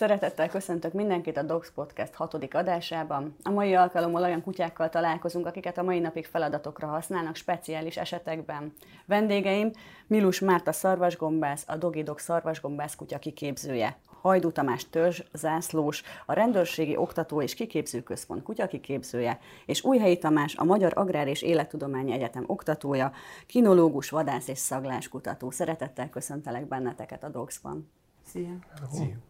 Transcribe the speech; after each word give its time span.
Szeretettel 0.00 0.48
köszöntök 0.48 0.92
mindenkit 0.92 1.36
a 1.36 1.42
Dogs 1.42 1.70
Podcast 1.70 2.14
hatodik 2.14 2.54
adásában. 2.54 3.36
A 3.42 3.50
mai 3.50 3.74
alkalommal 3.74 4.22
olyan 4.22 4.42
kutyákkal 4.42 4.88
találkozunk, 4.88 5.46
akiket 5.46 5.78
a 5.78 5.82
mai 5.82 5.98
napig 5.98 6.26
feladatokra 6.26 6.86
használnak 6.86 7.36
speciális 7.36 7.96
esetekben. 7.96 8.72
Vendégeim 9.06 9.70
Milus 10.06 10.40
Márta 10.40 10.72
szarvasgombász, 10.72 11.64
a 11.66 11.76
Dogi 11.76 12.02
Dog 12.02 12.18
szarvasgombász 12.18 12.94
kutya 12.94 13.18
kiképzője. 13.18 13.98
Hajdú 14.20 14.50
Tamás 14.50 14.90
törzs, 14.90 15.20
zászlós, 15.32 16.02
a 16.26 16.32
Rendőrségi 16.32 16.96
Oktató 16.96 17.42
és 17.42 17.54
Kiképzőközpont 17.54 18.42
kutyakiképzője, 18.42 19.38
és 19.66 19.84
Újhelyi 19.84 20.18
Tamás, 20.18 20.54
a 20.54 20.64
Magyar 20.64 20.92
Agrár 20.94 21.28
és 21.28 21.42
Élettudományi 21.42 22.12
Egyetem 22.12 22.44
oktatója, 22.46 23.12
kinológus, 23.46 24.10
vadász 24.10 24.48
és 24.48 24.58
szagláskutató. 24.58 25.50
Szeretettel 25.50 26.08
köszöntelek 26.08 26.68
benneteket 26.68 27.24
a 27.24 27.28
Dogsban. 27.28 27.90
Szia! 28.26 28.58
Szia. 28.92 29.28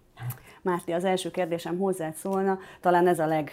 Márti, 0.62 0.92
az 0.92 1.04
első 1.04 1.30
kérdésem 1.30 1.78
hozzád 1.78 2.14
szólna, 2.14 2.58
talán 2.80 3.06
ez 3.06 3.18
a 3.18 3.26
leg 3.26 3.50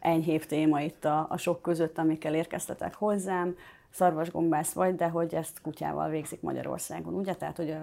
enyhébb 0.00 0.44
téma 0.44 0.80
itt 0.80 1.04
a, 1.04 1.26
a 1.30 1.36
sok 1.36 1.62
között, 1.62 1.98
amikkel 1.98 2.34
érkeztetek 2.34 2.94
hozzám. 2.94 3.56
Szarvasgombász 3.90 4.72
vagy, 4.72 4.94
de 4.94 5.08
hogy 5.08 5.34
ezt 5.34 5.60
kutyával 5.60 6.08
végzik 6.08 6.40
Magyarországon, 6.40 7.14
ugye? 7.14 7.34
Tehát, 7.34 7.56
hogy 7.56 7.76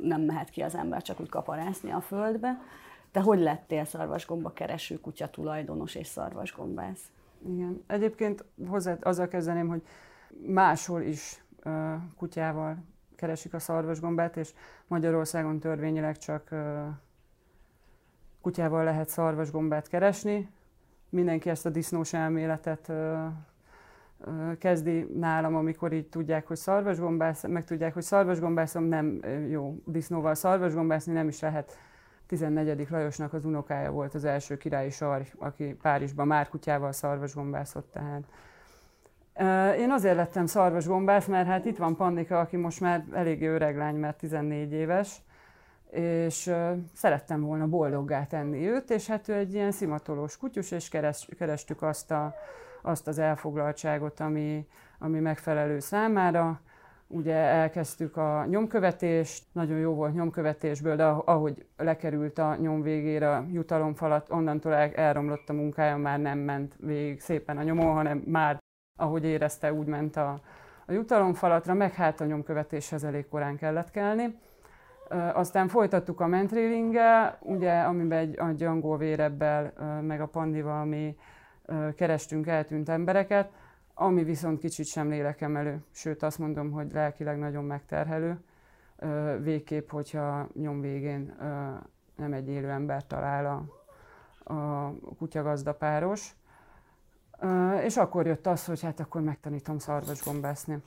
nem 0.00 0.20
mehet 0.20 0.50
ki 0.50 0.62
az 0.62 0.74
ember 0.74 1.02
csak 1.02 1.20
úgy 1.20 1.28
kaparászni 1.28 1.90
a 1.90 2.00
földbe. 2.00 2.60
Te 3.10 3.20
hogy 3.20 3.38
lettél 3.38 3.84
szarvasgomba 3.84 4.52
kereső 4.52 5.00
kutya 5.00 5.28
tulajdonos 5.28 5.94
és 5.94 6.06
szarvasgombász? 6.06 7.10
Igen. 7.48 7.84
Egyébként 7.86 8.44
hozzá 8.68 8.96
azzal 9.00 9.28
kezdeném, 9.28 9.68
hogy 9.68 9.82
máshol 10.46 11.02
is 11.02 11.42
uh, 11.64 11.92
kutyával 12.16 12.76
keresik 13.20 13.54
a 13.54 13.58
szarvasgombát, 13.58 14.36
és 14.36 14.52
Magyarországon 14.86 15.58
törvényileg 15.58 16.16
csak 16.16 16.54
kutyával 18.40 18.84
lehet 18.84 19.08
szarvasgombát 19.08 19.88
keresni. 19.88 20.50
Mindenki 21.08 21.50
ezt 21.50 21.66
a 21.66 21.70
disznós 21.70 22.12
elméletet 22.12 22.92
kezdi 24.58 25.06
nálam, 25.14 25.56
amikor 25.56 25.92
így 25.92 26.08
tudják, 26.08 26.46
hogy 26.46 26.56
szarvasgombász, 26.56 27.46
meg 27.46 27.64
tudják, 27.64 27.94
hogy 27.94 28.02
szarvasgombászom 28.02 28.84
nem 28.84 29.20
jó 29.48 29.76
disznóval 29.84 30.34
szarvasgombászni, 30.34 31.12
nem 31.12 31.28
is 31.28 31.40
lehet. 31.40 31.78
14. 32.26 32.90
Lajosnak 32.90 33.32
az 33.32 33.44
unokája 33.44 33.90
volt 33.90 34.14
az 34.14 34.24
első 34.24 34.56
királyi 34.56 34.90
sar, 34.90 35.22
aki 35.38 35.74
Párizsban 35.82 36.26
már 36.26 36.48
kutyával 36.48 36.92
szarvasgombászott, 36.92 37.92
tehát 37.92 38.24
én 39.78 39.90
azért 39.90 40.16
lettem 40.16 40.46
szarvasgombász, 40.46 41.26
mert 41.26 41.46
hát 41.46 41.64
itt 41.64 41.76
van 41.76 41.96
Pannika, 41.96 42.40
aki 42.40 42.56
most 42.56 42.80
már 42.80 43.04
eléggé 43.12 43.46
öreg 43.46 43.76
lány, 43.76 43.94
mert 43.94 44.18
14 44.18 44.72
éves, 44.72 45.22
és 45.90 46.52
szerettem 46.94 47.40
volna 47.40 47.66
boldoggá 47.66 48.26
tenni 48.26 48.68
őt, 48.68 48.90
és 48.90 49.06
hát 49.06 49.28
ő 49.28 49.32
egy 49.32 49.54
ilyen 49.54 49.70
szimatolós 49.70 50.36
kutyus, 50.36 50.70
és 50.70 50.88
kerestük 51.38 51.82
azt, 51.82 52.10
a, 52.10 52.34
azt 52.82 53.08
az 53.08 53.18
elfoglaltságot, 53.18 54.20
ami, 54.20 54.66
ami 54.98 55.18
megfelelő 55.18 55.78
számára. 55.78 56.60
Ugye 57.06 57.34
elkezdtük 57.34 58.16
a 58.16 58.44
nyomkövetést, 58.48 59.44
nagyon 59.52 59.78
jó 59.78 59.94
volt 59.94 60.14
nyomkövetésből, 60.14 60.96
de 60.96 61.04
ahogy 61.04 61.66
lekerült 61.76 62.38
a 62.38 62.56
nyom 62.56 62.82
végére 62.82 63.30
a 63.30 63.44
jutalomfalat, 63.52 64.30
onnantól 64.30 64.74
el, 64.74 64.90
elromlott 64.94 65.48
a 65.48 65.52
munkája, 65.52 65.96
már 65.96 66.18
nem 66.18 66.38
ment 66.38 66.76
végig 66.80 67.20
szépen 67.20 67.58
a 67.58 67.62
nyomon, 67.62 67.92
hanem 67.92 68.22
már 68.26 68.59
ahogy 69.00 69.24
érezte, 69.24 69.72
úgy 69.72 69.86
ment 69.86 70.16
a, 70.16 70.40
a 70.86 70.92
jutalomfalatra, 70.92 71.74
meg 71.74 71.92
hát 71.92 72.20
a 72.20 72.24
nyomkövetéshez 72.24 73.04
elég 73.04 73.28
korán 73.28 73.56
kellett 73.56 73.90
kelni. 73.90 74.38
Aztán 75.32 75.68
folytattuk 75.68 76.20
a 76.20 76.26
mentrélinggel, 76.26 77.38
ugye, 77.40 77.80
amiben 77.80 78.18
egy, 78.18 78.38
egy 78.50 78.62
angol 78.62 78.96
vérebbel, 78.98 79.72
meg 80.02 80.20
a 80.20 80.26
pandival 80.26 80.84
mi 80.84 81.16
kerestünk 81.94 82.46
eltűnt 82.46 82.88
embereket, 82.88 83.50
ami 83.94 84.24
viszont 84.24 84.60
kicsit 84.60 84.86
sem 84.86 85.08
lélekemelő, 85.08 85.84
sőt 85.92 86.22
azt 86.22 86.38
mondom, 86.38 86.70
hogy 86.70 86.92
lelkileg 86.92 87.38
nagyon 87.38 87.64
megterhelő, 87.64 88.38
végképp, 89.40 89.90
hogyha 89.90 90.48
nyom 90.54 90.80
végén 90.80 91.36
nem 92.16 92.32
egy 92.32 92.48
élő 92.48 92.68
ember 92.68 93.06
talál 93.06 93.46
a, 93.46 94.54
a 94.54 94.92
kutyagazdapáros. 95.18 96.34
És 97.84 97.96
akkor 97.96 98.26
jött 98.26 98.46
az, 98.46 98.64
hogy 98.64 98.82
hát 98.82 99.00
akkor 99.00 99.20
megtanítom 99.20 99.78
szarvasgombászni. 99.78 100.82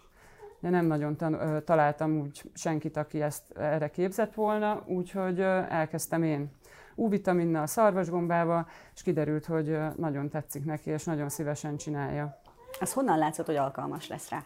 De 0.59 0.69
nem 0.69 0.85
nagyon 0.85 1.15
tan- 1.15 1.63
találtam 1.63 2.19
úgy 2.19 2.51
senkit, 2.53 2.97
aki 2.97 3.21
ezt 3.21 3.57
erre 3.57 3.89
képzett 3.89 4.33
volna, 4.33 4.83
úgyhogy 4.85 5.39
elkezdtem 5.69 6.23
én 6.23 6.51
U-vitaminnal, 6.95 7.61
a 7.61 7.67
szarvasgombával, 7.67 8.67
és 8.95 9.01
kiderült, 9.01 9.45
hogy 9.45 9.77
nagyon 9.95 10.29
tetszik 10.29 10.65
neki, 10.65 10.89
és 10.89 11.03
nagyon 11.03 11.29
szívesen 11.29 11.77
csinálja. 11.77 12.41
Ez 12.79 12.93
honnan 12.93 13.17
látszott, 13.17 13.45
hogy 13.45 13.55
alkalmas 13.55 14.07
lesz 14.07 14.29
rá? 14.29 14.43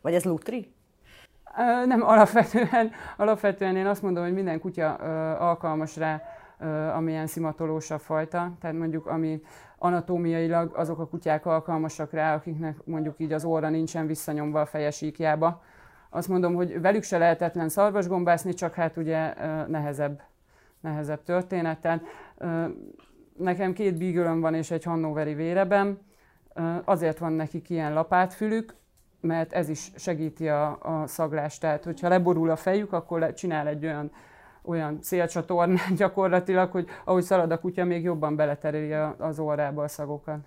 Vagy 0.00 0.14
ez 0.14 0.24
lutri? 0.24 0.72
Nem, 1.86 2.02
alapvetően, 2.02 2.90
alapvetően 3.16 3.76
én 3.76 3.86
azt 3.86 4.02
mondom, 4.02 4.24
hogy 4.24 4.32
minden 4.32 4.60
kutya 4.60 4.94
alkalmas 5.34 5.96
rá, 5.96 6.22
amilyen 6.94 7.26
szimatolósabb 7.26 8.00
fajta, 8.00 8.52
tehát 8.60 8.76
mondjuk 8.76 9.06
ami 9.06 9.42
anatómiailag 9.78 10.74
azok 10.74 10.98
a 10.98 11.06
kutyák 11.06 11.46
alkalmasak 11.46 12.12
rá, 12.12 12.34
akiknek 12.34 12.76
mondjuk 12.84 13.14
így 13.18 13.32
az 13.32 13.44
óra 13.44 13.68
nincsen 13.68 14.06
visszanyomva 14.06 14.60
a 14.60 14.66
fejesíkjába. 14.66 15.62
Azt 16.10 16.28
mondom, 16.28 16.54
hogy 16.54 16.80
velük 16.80 17.02
se 17.02 17.18
lehetetlen 17.18 17.68
szarvasgombászni, 17.68 18.54
csak 18.54 18.74
hát 18.74 18.96
ugye 18.96 19.34
nehezebb, 19.66 20.20
nehezebb 20.80 21.22
történet. 21.22 21.80
Tehát 21.80 22.02
nekem 23.36 23.72
két 23.72 23.98
bígölöm 23.98 24.40
van 24.40 24.54
és 24.54 24.70
egy 24.70 24.84
hannoveri 24.84 25.34
vérebem, 25.34 25.98
azért 26.84 27.18
van 27.18 27.32
nekik 27.32 27.70
ilyen 27.70 27.92
lapátfülük, 27.92 28.74
mert 29.20 29.52
ez 29.52 29.68
is 29.68 29.92
segíti 29.96 30.48
a, 30.48 30.78
a 30.82 31.06
szaglást. 31.06 31.60
Tehát, 31.60 31.84
hogyha 31.84 32.08
leborul 32.08 32.50
a 32.50 32.56
fejük, 32.56 32.92
akkor 32.92 33.32
csinál 33.32 33.66
egy 33.66 33.84
olyan 33.84 34.10
olyan 34.70 34.98
szélcsatornán 35.00 35.94
gyakorlatilag, 35.96 36.70
hogy 36.70 36.88
ahogy 37.04 37.22
szalad 37.22 37.50
a 37.50 37.60
kutya, 37.60 37.84
még 37.84 38.02
jobban 38.02 38.36
beletereli 38.36 38.92
az 39.18 39.38
orrába 39.38 39.82
a 39.82 39.88
szagokat. 39.88 40.38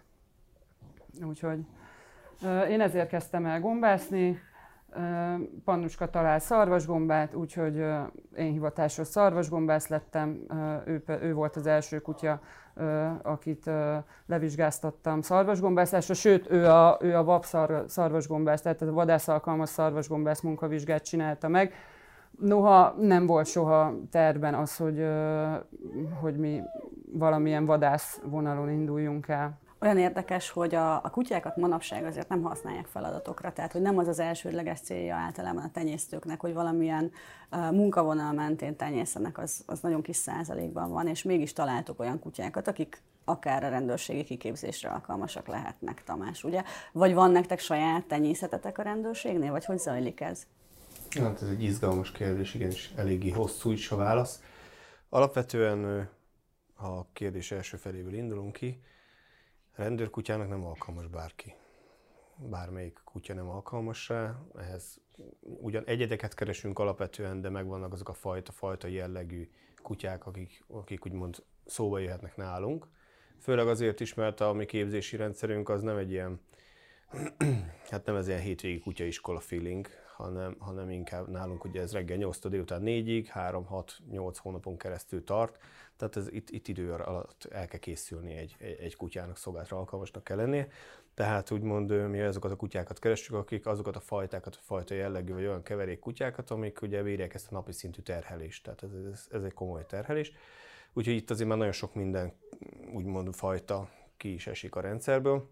Úgyhogy 1.23 1.59
én 2.69 2.81
ezért 2.81 3.09
kezdtem 3.09 3.45
el 3.45 3.59
gombászni, 3.59 4.39
Pannuska 5.65 6.09
talál 6.09 6.39
szarvasgombát, 6.39 7.33
úgyhogy 7.33 7.75
én 8.35 8.51
hivatásos 8.51 9.07
szarvasgombász 9.07 9.87
lettem. 9.87 10.39
Ő, 10.85 11.03
ő 11.21 11.33
volt 11.33 11.55
az 11.55 11.67
első 11.67 11.99
kutya, 11.99 12.41
akit 13.21 13.69
levizsgáztattam 14.25 15.21
szarvasgombászásra, 15.21 16.13
sőt, 16.13 16.51
ő 16.51 16.65
a, 16.65 16.97
ő 17.01 17.15
a 17.15 17.23
VAP 17.23 17.45
szarvasgombász, 17.87 18.61
tehát 18.61 18.81
a 18.81 18.91
vadász 18.91 19.27
alkalmas 19.27 19.69
szarvasgombász 19.69 20.41
munkavizsgát 20.41 21.03
csinálta 21.03 21.47
meg 21.47 21.73
Noha 22.39 22.95
nem 22.99 23.25
volt 23.25 23.47
soha 23.47 23.93
terben 24.11 24.53
az, 24.53 24.75
hogy, 24.75 25.05
hogy 26.21 26.37
mi 26.37 26.61
valamilyen 27.11 27.65
vadász 27.65 28.21
vonalon 28.23 28.69
induljunk 28.69 29.27
el. 29.27 29.61
Olyan 29.83 29.97
érdekes, 29.97 30.49
hogy 30.49 30.75
a, 30.75 30.95
a 30.95 31.09
kutyákat 31.09 31.57
manapság 31.57 32.05
azért 32.05 32.29
nem 32.29 32.41
használják 32.41 32.85
feladatokra, 32.85 33.53
tehát 33.53 33.71
hogy 33.71 33.81
nem 33.81 33.97
az 33.97 34.07
az 34.07 34.19
elsődleges 34.19 34.79
célja 34.79 35.15
általában 35.15 35.63
a 35.63 35.71
tenyésztőknek, 35.71 36.39
hogy 36.39 36.53
valamilyen 36.53 37.11
uh, 37.51 37.71
munkavonal 37.71 38.33
mentén 38.33 38.75
tenyészenek, 38.75 39.37
az, 39.37 39.63
az 39.65 39.79
nagyon 39.79 40.01
kis 40.01 40.15
százalékban 40.15 40.91
van, 40.91 41.07
és 41.07 41.23
mégis 41.23 41.53
találtok 41.53 41.99
olyan 41.99 42.19
kutyákat, 42.19 42.67
akik 42.67 43.01
akár 43.25 43.63
a 43.63 43.69
rendőrségi 43.69 44.23
kiképzésre 44.23 44.89
alkalmasak 44.89 45.47
lehetnek, 45.47 46.03
Tamás, 46.03 46.43
ugye? 46.43 46.63
Vagy 46.91 47.13
van 47.13 47.31
nektek 47.31 47.59
saját 47.59 48.05
tenyészetetek 48.05 48.77
a 48.77 48.81
rendőrségnél, 48.81 49.51
vagy 49.51 49.65
hogy 49.65 49.79
zajlik 49.79 50.21
ez? 50.21 50.45
Hát 51.19 51.41
ez 51.41 51.49
egy 51.49 51.63
izgalmas 51.63 52.11
kérdés, 52.11 52.53
igenis 52.53 52.91
eléggé 52.95 53.29
hosszú 53.29 53.71
is 53.71 53.91
a 53.91 53.95
válasz. 53.95 54.43
Alapvetően 55.09 56.09
a 56.75 57.11
kérdés 57.11 57.51
első 57.51 57.77
feléből 57.77 58.13
indulunk 58.13 58.53
ki, 58.53 58.83
rendőrkutyának 59.75 60.49
nem 60.49 60.65
alkalmas 60.65 61.07
bárki. 61.07 61.53
Bármelyik 62.37 62.99
kutya 63.03 63.33
nem 63.33 63.49
alkalmas 63.49 64.09
rá, 64.09 64.39
ehhez 64.57 65.01
ugyan 65.39 65.85
egyedeket 65.85 66.33
keresünk 66.33 66.79
alapvetően, 66.79 67.41
de 67.41 67.49
megvannak 67.49 67.93
azok 67.93 68.09
a 68.09 68.13
fajta, 68.13 68.51
fajta 68.51 68.87
jellegű 68.87 69.49
kutyák, 69.81 70.25
akik, 70.25 70.63
akik 70.67 71.05
úgymond 71.05 71.43
szóba 71.65 71.99
jöhetnek 71.99 72.35
nálunk. 72.35 72.87
Főleg 73.39 73.67
azért 73.67 73.99
is, 73.99 74.13
mert 74.13 74.39
a 74.39 74.53
mi 74.53 74.65
képzési 74.65 75.15
rendszerünk 75.15 75.69
az 75.69 75.81
nem 75.81 75.97
egy 75.97 76.11
ilyen, 76.11 76.39
hát 77.89 78.05
nem 78.05 78.15
ez 78.15 78.27
ilyen 78.27 78.41
hétvégi 78.41 78.79
kutyaiskola 78.79 79.39
feeling, 79.39 79.87
hanem, 80.15 80.55
hanem 80.59 80.89
inkább 80.89 81.27
nálunk 81.27 81.63
ugye 81.63 81.81
ez 81.81 81.93
reggel 81.93 82.17
8 82.17 82.47
délután 82.47 82.81
4-ig, 82.85 83.27
3-6-8 83.33 84.35
hónapon 84.37 84.77
keresztül 84.77 85.23
tart, 85.23 85.57
tehát 85.97 86.15
ez 86.15 86.27
itt, 86.31 86.49
itt 86.49 86.67
idő 86.67 86.93
alatt 86.93 87.47
el 87.51 87.67
kell 87.67 87.79
készülni 87.79 88.33
egy, 88.33 88.55
egy, 88.59 88.77
egy 88.79 88.95
kutyának, 88.95 89.37
szolgálatra 89.37 89.77
alkalmasnak 89.77 90.23
kell 90.23 90.37
lennie. 90.37 90.67
Tehát 91.13 91.51
úgymond 91.51 92.09
mi 92.09 92.21
azokat 92.21 92.51
a 92.51 92.55
kutyákat 92.55 92.99
keressük, 92.99 93.35
akik 93.35 93.65
azokat 93.65 93.95
a 93.95 93.99
fajtákat, 93.99 94.55
a 94.55 94.59
fajta 94.61 94.93
jellegű 94.93 95.33
vagy 95.33 95.45
olyan 95.45 95.63
keverék 95.63 95.99
kutyákat, 95.99 96.49
amik 96.49 96.81
ugye 96.81 97.03
bírják 97.03 97.33
ezt 97.33 97.47
a 97.51 97.53
napi 97.53 97.71
szintű 97.71 98.01
terhelést. 98.01 98.63
Tehát 98.63 98.83
ez, 98.83 98.89
ez, 99.11 99.27
ez 99.31 99.43
egy 99.43 99.53
komoly 99.53 99.85
terhelés. 99.85 100.31
Úgyhogy 100.93 101.15
itt 101.15 101.29
azért 101.29 101.49
már 101.49 101.57
nagyon 101.57 101.73
sok 101.73 101.93
minden 101.93 102.33
úgymond 102.93 103.33
fajta 103.33 103.89
ki 104.17 104.33
is 104.33 104.47
esik 104.47 104.75
a 104.75 104.81
rendszerből. 104.81 105.49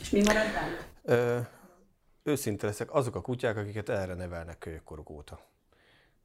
És 0.00 0.10
mi 0.10 0.22
marad 0.22 0.46
bent? 0.52 1.48
Őszinte 2.28 2.66
leszek, 2.66 2.94
azok 2.94 3.14
a 3.14 3.20
kutyák, 3.20 3.56
akiket 3.56 3.88
erre 3.88 4.14
nevelnek 4.14 4.58
kölyökkoruk 4.58 5.10
óta. 5.10 5.40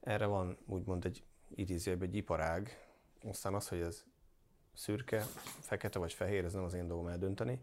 Erre 0.02 0.26
van 0.26 0.58
úgymond 0.66 1.06
egy 1.06 1.24
idézőjebb 1.56 2.02
egy 2.02 2.16
iparág, 2.16 2.88
aztán 3.24 3.54
az, 3.54 3.68
hogy 3.68 3.80
ez 3.80 4.04
szürke, 4.74 5.20
fekete 5.60 6.00
vagy 6.00 6.14
fehér, 6.14 6.46
ez 6.46 6.54
nem 6.54 6.64
az 6.64 6.74
én 6.74 6.88
dolgom 6.88 7.08
eldönteni, 7.08 7.62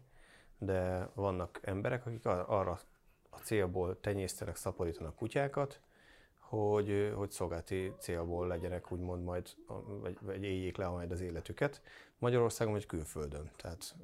de 0.57 1.09
vannak 1.13 1.59
emberek, 1.63 2.05
akik 2.05 2.25
arra 2.25 2.79
a 3.29 3.37
célból 3.37 3.99
tenyésztenek, 3.99 4.55
szaporítanak 4.55 5.15
kutyákat, 5.15 5.81
hogy, 6.39 7.13
hogy 7.15 7.31
szolgálati 7.31 7.93
célból 7.99 8.47
legyenek, 8.47 8.91
úgymond 8.91 9.23
majd, 9.23 9.55
vagy, 10.01 10.17
vagy 10.21 10.43
éljék 10.43 10.77
le 10.77 10.87
majd 10.87 11.11
az 11.11 11.21
életüket. 11.21 11.81
Magyarországon 12.17 12.73
vagy 12.73 12.85
külföldön, 12.85 13.51
tehát 13.55 13.95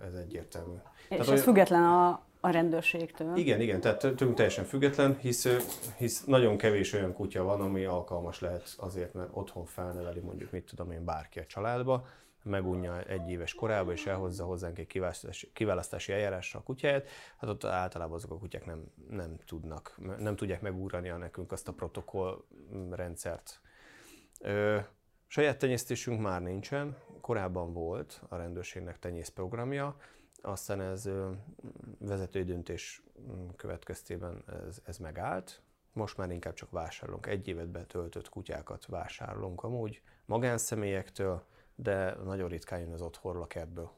ez 0.00 0.14
egyértelmű. 0.14 0.76
És 1.08 1.08
tehát, 1.08 1.28
ez 1.28 1.42
független 1.42 1.84
a, 1.84 2.27
a 2.40 2.50
rendőrségtől? 2.50 3.36
Igen, 3.36 3.60
igen, 3.60 3.80
tehát 3.80 3.98
tőlünk 3.98 4.34
teljesen 4.34 4.64
független, 4.64 5.18
hisz, 5.18 5.48
hisz 5.96 6.24
nagyon 6.24 6.56
kevés 6.56 6.92
olyan 6.92 7.12
kutya 7.12 7.42
van, 7.42 7.60
ami 7.60 7.84
alkalmas 7.84 8.40
lehet 8.40 8.74
azért, 8.76 9.14
mert 9.14 9.28
otthon 9.32 9.64
felneveli 9.64 10.20
mondjuk, 10.20 10.50
mit 10.50 10.64
tudom 10.64 10.90
én, 10.90 11.04
bárki 11.04 11.38
a 11.38 11.46
családba, 11.46 12.06
megunja 12.42 13.02
egy 13.02 13.30
éves 13.30 13.54
korában, 13.54 13.92
és 13.92 14.06
elhozza 14.06 14.44
hozzánk 14.44 14.78
egy 14.78 14.86
kiválasztási, 14.86 15.50
kiválasztási 15.52 16.12
eljárásra 16.12 16.58
a 16.58 16.62
kutyáját, 16.62 17.08
hát 17.36 17.50
ott 17.50 17.64
általában 17.64 18.16
azok 18.16 18.30
a 18.30 18.38
kutyák 18.38 18.64
nem, 18.66 18.84
nem 19.10 19.36
tudnak, 19.46 19.98
nem 20.18 20.36
tudják 20.36 20.60
megúrani 20.60 21.08
a 21.08 21.16
nekünk 21.16 21.52
azt 21.52 21.68
a 21.68 21.72
protokoll 21.72 22.44
rendszert. 22.90 23.60
Ö, 24.40 24.78
saját 25.26 25.58
tenyésztésünk 25.58 26.20
már 26.20 26.42
nincsen, 26.42 26.96
korábban 27.20 27.72
volt 27.72 28.22
a 28.28 28.36
rendőrségnek 28.36 28.98
tenyész 28.98 29.28
programja, 29.28 29.96
aztán 30.42 30.80
ez 30.80 31.08
vezetői 31.98 32.44
döntés 32.44 33.02
következtében 33.56 34.44
ez, 34.68 34.78
ez 34.84 34.98
megállt, 34.98 35.62
most 35.92 36.16
már 36.16 36.30
inkább 36.30 36.54
csak 36.54 36.70
vásárolunk. 36.70 37.26
Egy 37.26 37.48
évet 37.48 37.68
betöltött 37.68 38.28
kutyákat 38.28 38.86
vásárolunk 38.86 39.62
amúgy 39.62 40.02
magánszemélyektől, 40.26 41.42
de 41.74 42.14
nagyon 42.24 42.48
ritkán 42.48 42.80
jön 42.80 42.92
az 42.92 43.02
otthonról 43.02 43.42
a 43.42 43.46
kertből. 43.46 43.90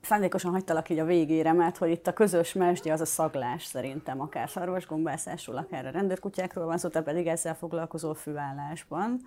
Szándékosan 0.00 0.50
hagytalak 0.50 0.88
így 0.88 0.98
a 0.98 1.04
végére, 1.04 1.52
mert 1.52 1.76
hogy 1.76 1.90
itt 1.90 2.06
a 2.06 2.12
közös 2.12 2.52
mesdje 2.52 2.92
az 2.92 3.00
a 3.00 3.04
szaglás 3.04 3.64
szerintem, 3.64 4.20
akár 4.20 4.50
szarvasgombászásról, 4.50 5.56
akár 5.56 5.86
a 5.86 5.90
rendőrkutyákról 5.90 6.64
van 6.66 6.78
szó, 6.78 6.88
te 6.88 7.02
pedig 7.02 7.26
ezzel 7.26 7.54
foglalkozó 7.54 8.12
főállásban. 8.12 9.20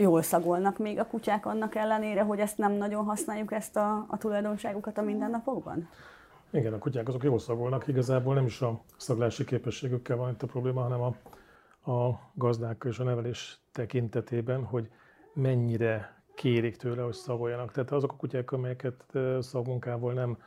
Jól 0.00 0.22
szagolnak 0.22 0.78
még 0.78 0.98
a 0.98 1.06
kutyák 1.06 1.46
annak 1.46 1.74
ellenére, 1.74 2.22
hogy 2.22 2.38
ezt 2.38 2.58
nem 2.58 2.72
nagyon 2.72 3.04
használjuk, 3.04 3.52
ezt 3.52 3.76
a, 3.76 4.06
a 4.08 4.16
tulajdonságukat 4.18 4.98
a 4.98 5.02
mindennapokban? 5.02 5.88
Igen, 6.50 6.72
a 6.72 6.78
kutyák 6.78 7.08
azok 7.08 7.22
jól 7.22 7.38
szagolnak, 7.38 7.86
igazából 7.86 8.34
nem 8.34 8.46
is 8.46 8.60
a 8.60 8.80
szaglási 8.96 9.44
képességükkel 9.44 10.16
van 10.16 10.30
itt 10.30 10.42
a 10.42 10.46
probléma, 10.46 10.82
hanem 10.82 11.00
a, 11.00 11.14
a 11.90 12.20
gazdák 12.34 12.84
és 12.88 12.98
a 12.98 13.04
nevelés 13.04 13.60
tekintetében, 13.72 14.64
hogy 14.64 14.90
mennyire 15.32 16.22
kérik 16.34 16.76
tőle, 16.76 17.02
hogy 17.02 17.14
szagoljanak. 17.14 17.72
Tehát 17.72 17.92
azok 17.92 18.12
a 18.12 18.16
kutyák, 18.16 18.52
amelyeket 18.52 19.04
szagmunkával 19.40 20.12
nem 20.12 20.38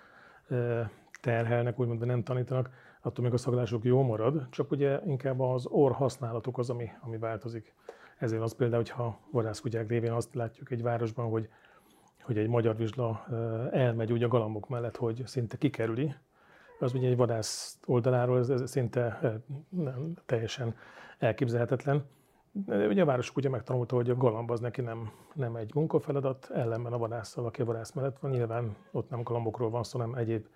terhelnek, 1.22 1.80
úgymond 1.80 2.06
nem 2.06 2.24
tanítanak, 2.24 2.70
attól 3.02 3.24
még 3.24 3.34
a 3.34 3.38
szaglásuk 3.38 3.84
jó 3.84 4.02
marad, 4.02 4.48
csak 4.50 4.72
ugye 4.72 5.00
inkább 5.06 5.40
az 5.40 5.66
orr 5.66 5.92
használatuk 5.92 6.58
az, 6.58 6.70
ami, 6.70 6.90
ami 7.02 7.18
változik. 7.18 7.74
Ezért 8.22 8.42
az 8.42 8.56
például, 8.56 8.84
hogyha 8.84 9.20
vadászkutyák 9.32 9.88
révén 9.88 10.12
azt 10.12 10.36
látjuk 10.36 10.72
egy 10.72 10.82
városban, 10.82 11.30
hogy, 11.30 11.50
hogy 12.22 12.38
egy 12.38 12.48
magyar 12.48 12.76
vizsla 12.76 13.26
elmegy 13.72 14.12
úgy 14.12 14.24
a 14.24 14.28
galambok 14.28 14.70
mellett, 14.70 14.96
hogy 14.96 15.22
szinte 15.26 15.58
kikerüli, 15.58 16.14
az 16.80 16.94
ugye 16.94 17.08
egy 17.08 17.16
vadász 17.16 17.80
oldaláról 17.86 18.38
ez, 18.38 18.50
ez 18.50 18.70
szinte 18.70 19.20
nem, 19.70 20.14
teljesen 20.26 20.76
elképzelhetetlen. 21.18 22.06
De 22.52 22.88
ugye 22.88 23.02
a 23.02 23.06
város 23.06 23.36
ugye 23.36 23.50
megtanulta, 23.50 23.96
hogy 23.96 24.10
a 24.10 24.16
galamb 24.16 24.52
az 24.52 24.60
neki 24.60 24.82
nem, 24.82 25.12
nem 25.34 25.56
egy 25.56 25.74
munkafeladat, 25.74 26.50
ellenben 26.54 26.94
a 26.94 26.98
vadásszal, 26.98 27.46
aki 27.46 27.62
a 27.62 27.66
vadász 27.66 27.92
mellett 27.92 28.20
van, 28.20 28.32
nyilván 28.32 28.76
ott 28.92 29.10
nem 29.10 29.24
galambokról 29.24 29.70
van 29.70 29.84
szó, 29.84 30.00
hanem 30.00 30.16
egyéb 30.16 30.48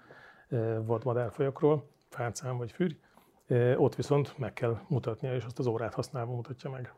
vadmadárfajokról, 0.85 1.87
fácán 2.09 2.57
vagy 2.57 2.71
fűr. 2.71 2.97
Ott 3.77 3.95
viszont 3.95 4.37
meg 4.37 4.53
kell 4.53 4.79
mutatnia, 4.87 5.35
és 5.35 5.45
azt 5.45 5.59
az 5.59 5.67
órát 5.67 5.93
használva 5.93 6.33
mutatja 6.33 6.69
meg. 6.69 6.93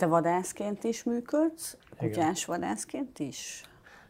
Te 0.00 0.06
vadászként 0.06 0.84
is 0.84 1.04
működsz, 1.04 1.76
kutyás 1.98 2.42
igen. 2.42 2.60
vadászként 2.60 3.18
is? 3.18 3.62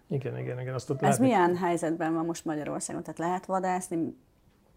Igen, 0.06 0.38
igen, 0.38 0.60
igen. 0.60 0.75
Azt 0.75 0.90
ott 0.90 1.02
Ez 1.02 1.08
látni. 1.08 1.25
milyen 1.25 1.56
helyzetben 1.56 2.14
van 2.14 2.25
most 2.25 2.44
Magyarországon? 2.44 3.02
Tehát 3.02 3.19
lehet 3.19 3.46
vadászni 3.46 4.16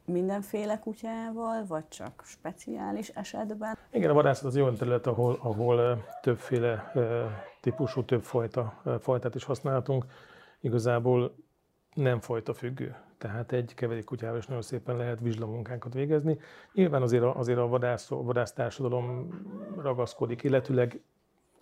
mindenféle 0.06 0.80
kutyával, 0.80 1.65
vagy 1.65 1.88
csak 1.88 2.24
speciális 2.25 3.07
esetben? 3.10 3.77
Igen, 3.92 4.10
a 4.10 4.13
vadászat 4.13 4.45
az 4.45 4.56
olyan 4.56 4.75
terület, 4.75 5.07
ahol, 5.07 5.39
ahol 5.42 6.06
többféle 6.21 6.92
típusú, 7.62 8.04
több 8.04 8.24
fajta, 8.24 8.81
fajtát 9.00 9.36
is 9.36 9.44
használhatunk. 9.44 10.06
Igazából 10.60 11.36
nem 11.94 12.19
fajta 12.19 12.54
függő. 12.54 12.95
Tehát 13.24 13.52
egy 13.52 13.74
keverék 13.74 14.04
kutyával 14.04 14.38
is 14.38 14.46
nagyon 14.46 14.62
szépen 14.62 14.98
lehet 14.98 15.20
vizslamunkánkat 15.20 15.94
végezni. 15.94 16.38
Nyilván 16.74 17.02
azért 17.02 17.24
a, 17.24 17.38
azért 17.38 17.58
a 17.58 17.68
vadász, 17.68 18.08
vadásztársadalom 18.08 19.30
ragaszkodik, 19.81 20.44
illetőleg 20.44 21.02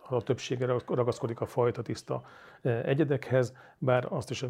a 0.09 0.21
többsége 0.21 0.65
ragaszkodik 0.85 1.41
a 1.41 1.45
fajta 1.45 1.81
tiszta 1.81 2.23
egyedekhez, 2.61 3.53
bár 3.77 4.07
azt 4.09 4.29
is 4.29 4.45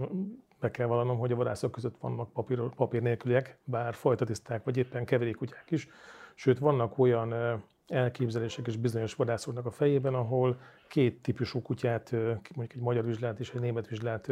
be 0.60 0.72
kell 0.72 0.88
vallanom, 0.88 1.18
hogy 1.18 1.32
a 1.32 1.36
vadászok 1.36 1.72
között 1.72 1.96
vannak 2.00 2.32
papír, 2.32 2.60
papír 2.76 3.02
nélküliek, 3.02 3.58
bár 3.64 3.94
fajtatiszták, 3.94 4.64
vagy 4.64 4.78
éppen 4.78 5.06
keverékutyák 5.06 5.72
is. 5.72 5.88
Sőt, 6.34 6.60
vannak 6.60 6.98
olyan 6.98 7.62
elképzelések 7.88 8.68
és 8.68 8.78
bizonyos 8.78 9.16
vadászoknak 9.16 9.66
a 9.66 9.72
fejében, 9.72 10.14
ahol 10.14 10.60
két 10.88 11.22
típusú 11.22 11.62
kutyát, 11.62 12.12
mondjuk 12.12 12.74
egy 12.74 12.82
magyar 12.82 13.06
vizsgát 13.06 13.40
és 13.40 13.54
egy 13.54 13.62
német 13.62 13.88
vizsgát 13.88 14.32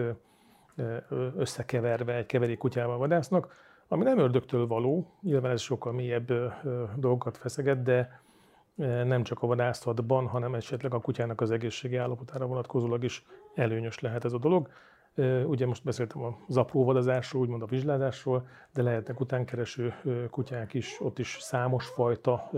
összekeverve 1.36 2.16
egy 2.16 2.26
keverék 2.26 2.58
kutyával 2.58 2.98
vadásznak, 2.98 3.68
ami 3.88 4.04
nem 4.04 4.18
ördögtől 4.18 4.68
való, 4.68 5.12
nyilván 5.22 5.52
ez 5.52 5.62
sokkal 5.62 5.94
mélyebb 5.94 6.32
dolgokat 6.96 7.38
feszeget, 7.38 7.84
de 7.84 8.22
nem 9.04 9.24
csak 9.24 9.42
a 9.42 9.48
vadászatban, 9.48 10.28
hanem 10.28 10.56
esetleg 10.56 10.94
a 10.94 11.00
kutyának 11.00 11.42
az 11.42 11.52
egészségi 11.52 11.96
állapotára 11.96 12.46
vonatkozólag 12.46 13.04
is 13.04 13.26
előnyös 13.56 14.00
lehet 14.00 14.26
ez 14.26 14.34
a 14.34 14.38
dolog. 14.38 14.70
Ugye 15.46 15.66
most 15.66 15.84
beszéltem 15.84 16.24
a 16.24 16.38
zapróvadazásról, 16.48 17.42
úgymond 17.42 17.62
a 17.62 17.66
vizslázásról, 17.66 18.48
de 18.74 18.82
lehetnek 18.82 19.20
utánkereső 19.20 19.94
kutyák 20.30 20.74
is, 20.74 20.98
ott 21.00 21.20
is 21.20 21.38
számos 21.40 21.86
fajta, 21.86 22.50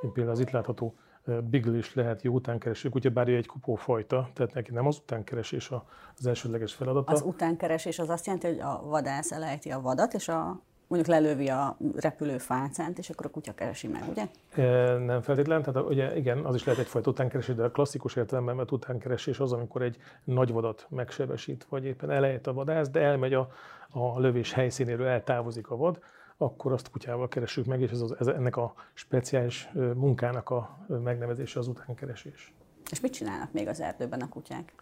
mint 0.00 0.12
például 0.12 0.34
az 0.34 0.40
itt 0.40 0.50
látható 0.50 0.94
Beagle 1.26 1.76
is 1.76 1.94
lehet 1.94 2.22
jó 2.22 2.32
utánkereső 2.32 2.88
kutya, 2.88 3.10
bár 3.10 3.28
egy 3.28 3.46
kupófajta, 3.46 4.28
tehát 4.32 4.54
neki 4.54 4.72
nem 4.72 4.86
az 4.86 4.98
utánkeresés 4.98 5.70
az 6.18 6.26
elsődleges 6.26 6.74
feladata. 6.74 7.12
Az 7.12 7.22
utánkeresés 7.22 7.98
az 7.98 8.08
azt 8.08 8.26
jelenti, 8.26 8.46
hogy 8.46 8.60
a 8.60 8.82
vadász 8.84 9.32
elejti 9.32 9.70
a 9.70 9.80
vadat, 9.80 10.14
és 10.14 10.28
a 10.28 10.60
mondjuk 10.86 11.10
lelövi 11.16 11.48
a 11.48 11.76
repülő 11.96 12.38
fácánt, 12.38 12.98
és 12.98 13.10
akkor 13.10 13.26
a 13.26 13.28
kutya 13.28 13.54
keresi 13.54 13.86
meg, 13.86 14.02
ugye? 14.08 14.26
E, 14.64 14.98
nem 14.98 15.20
feltétlen, 15.20 15.62
tehát 15.62 15.88
ugye 15.88 16.16
igen, 16.16 16.44
az 16.44 16.54
is 16.54 16.64
lehet 16.64 16.80
egyfajta 16.80 17.10
utánkeresés, 17.10 17.54
de 17.54 17.64
a 17.64 17.70
klasszikus 17.70 18.16
értelemben 18.16 18.56
mert 18.56 18.72
utánkeresés 18.72 19.40
az, 19.40 19.52
amikor 19.52 19.82
egy 19.82 19.96
nagy 20.24 20.52
vadat 20.52 20.86
megsebesít, 20.88 21.66
vagy 21.68 21.84
éppen 21.84 22.10
elejt 22.10 22.46
a 22.46 22.52
vadász, 22.52 22.88
de 22.88 23.00
elmegy 23.00 23.34
a, 23.34 23.48
a 23.90 24.18
lövés 24.18 24.52
helyszínéről, 24.52 25.06
eltávozik 25.06 25.70
a 25.70 25.76
vad, 25.76 25.98
akkor 26.36 26.72
azt 26.72 26.90
kutyával 26.90 27.28
keresünk 27.28 27.66
meg, 27.66 27.80
és 27.80 27.90
ez, 27.90 28.00
az, 28.00 28.16
ez 28.18 28.26
ennek 28.26 28.56
a 28.56 28.74
speciális 28.94 29.68
munkának 29.72 30.50
a 30.50 30.86
megnevezése 30.88 31.58
az 31.58 31.68
utánkeresés. 31.68 32.54
És 32.90 33.00
mit 33.00 33.12
csinálnak 33.12 33.52
még 33.52 33.68
az 33.68 33.80
erdőben 33.80 34.20
a 34.20 34.28
kutyák? 34.28 34.72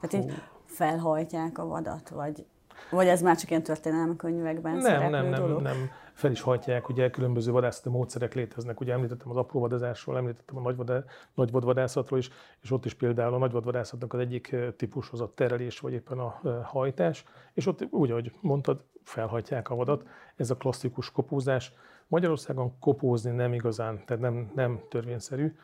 Tehát 0.00 0.24
így 0.24 0.34
felhajtják 0.64 1.58
a 1.58 1.66
vadat, 1.66 2.08
vagy 2.08 2.46
vagy 2.90 3.06
ez 3.06 3.22
már 3.22 3.36
csak 3.36 3.50
ilyen 3.50 3.62
történelmi 3.62 4.16
könyvekben 4.16 4.76
nem, 4.76 5.10
nem, 5.10 5.26
nem, 5.26 5.40
dolog? 5.40 5.62
nem, 5.62 5.90
fel 6.12 6.30
is 6.30 6.40
hajtják, 6.40 6.88
ugye 6.88 7.10
különböző 7.10 7.52
vadászati 7.52 7.88
módszerek 7.88 8.34
léteznek. 8.34 8.80
Ugye 8.80 8.92
említettem 8.92 9.30
az 9.30 9.36
apró 9.36 9.60
vadázásról, 9.60 10.16
említettem 10.16 10.56
a 10.56 10.60
nagy 10.60 11.04
nagyvadvadászatról 11.34 12.18
is, 12.18 12.30
és 12.62 12.70
ott 12.70 12.84
is 12.84 12.94
például 12.94 13.34
a 13.34 13.38
nagyvadvadászatnak 13.38 14.12
az 14.12 14.20
egyik 14.20 14.56
típus 14.76 15.10
az 15.12 15.20
a 15.20 15.32
terelés, 15.34 15.78
vagy 15.78 15.92
éppen 15.92 16.18
a 16.18 16.40
hajtás, 16.64 17.24
és 17.54 17.66
ott 17.66 17.86
úgy, 17.90 18.10
ahogy 18.10 18.32
mondtad, 18.40 18.84
felhajtják 19.04 19.70
a 19.70 19.74
vadat. 19.74 20.06
Ez 20.36 20.50
a 20.50 20.56
klasszikus 20.56 21.10
kopózás. 21.10 21.72
Magyarországon 22.06 22.78
kopózni 22.78 23.30
nem 23.30 23.52
igazán, 23.52 24.02
tehát 24.04 24.22
nem, 24.22 24.50
nem 24.54 24.80
törvényszerű, 24.88 25.54